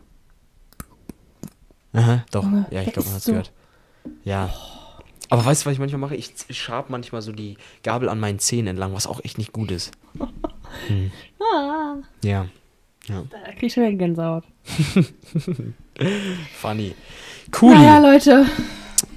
[1.93, 2.45] Aha, doch.
[2.72, 3.51] Ja, ich glaube, man hat's so- gehört.
[4.24, 4.49] Ja.
[5.30, 6.15] Aber weißt du, was ich manchmal mache?
[6.15, 9.72] Ich schab manchmal so die Gabel an meinen Zähnen entlang, was auch echt nicht gut
[9.72, 9.91] ist.
[11.39, 12.45] Ah, Ja.
[13.07, 13.24] Ja.
[13.30, 14.43] da krieg ich schon wieder Gänsehaut.
[16.61, 16.95] Funny.
[17.59, 17.74] Cool.
[17.76, 18.45] Naja, Leute.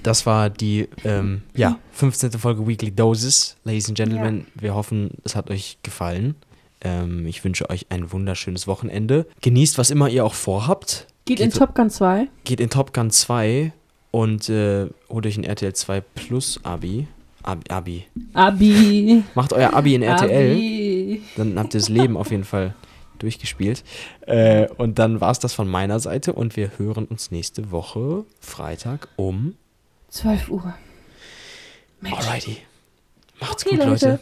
[0.04, 2.32] Das war die ähm, ja, 15.
[2.32, 3.56] Folge Weekly Doses.
[3.64, 6.34] Ladies and Gentlemen, wir hoffen, es hat euch gefallen.
[6.82, 9.26] Ähm, ich wünsche euch ein wunderschönes Wochenende.
[9.40, 11.06] Genießt, was immer ihr auch vorhabt.
[11.24, 12.28] Geht in Geht- Top Gun 2.
[12.44, 13.72] Geht in Top Gun 2
[14.10, 17.08] und äh, holt euch ein RTL 2 Plus Abi.
[17.42, 17.64] Abi.
[17.70, 18.04] Abi.
[18.34, 19.22] Abi.
[19.34, 20.52] Macht euer Abi in RTL.
[20.52, 21.22] Abi.
[21.36, 22.74] Dann habt ihr das Leben auf jeden Fall
[23.20, 23.82] durchgespielt.
[24.26, 28.24] Äh, und dann war es das von meiner Seite und wir hören uns nächste Woche
[28.40, 29.54] Freitag um
[30.14, 30.74] 12 Uhr.
[32.00, 32.16] Mensch.
[32.16, 32.58] Alrighty.
[33.40, 34.20] Macht's Okay, gut, Leute.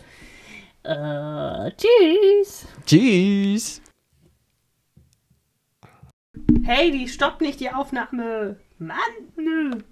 [0.84, 1.68] Leute.
[1.68, 2.66] Äh, tschüss.
[2.86, 3.82] Tschüss.
[6.64, 8.58] Hey, die stoppt nicht die Aufnahme.
[8.78, 8.96] Mann,
[9.36, 9.82] nö.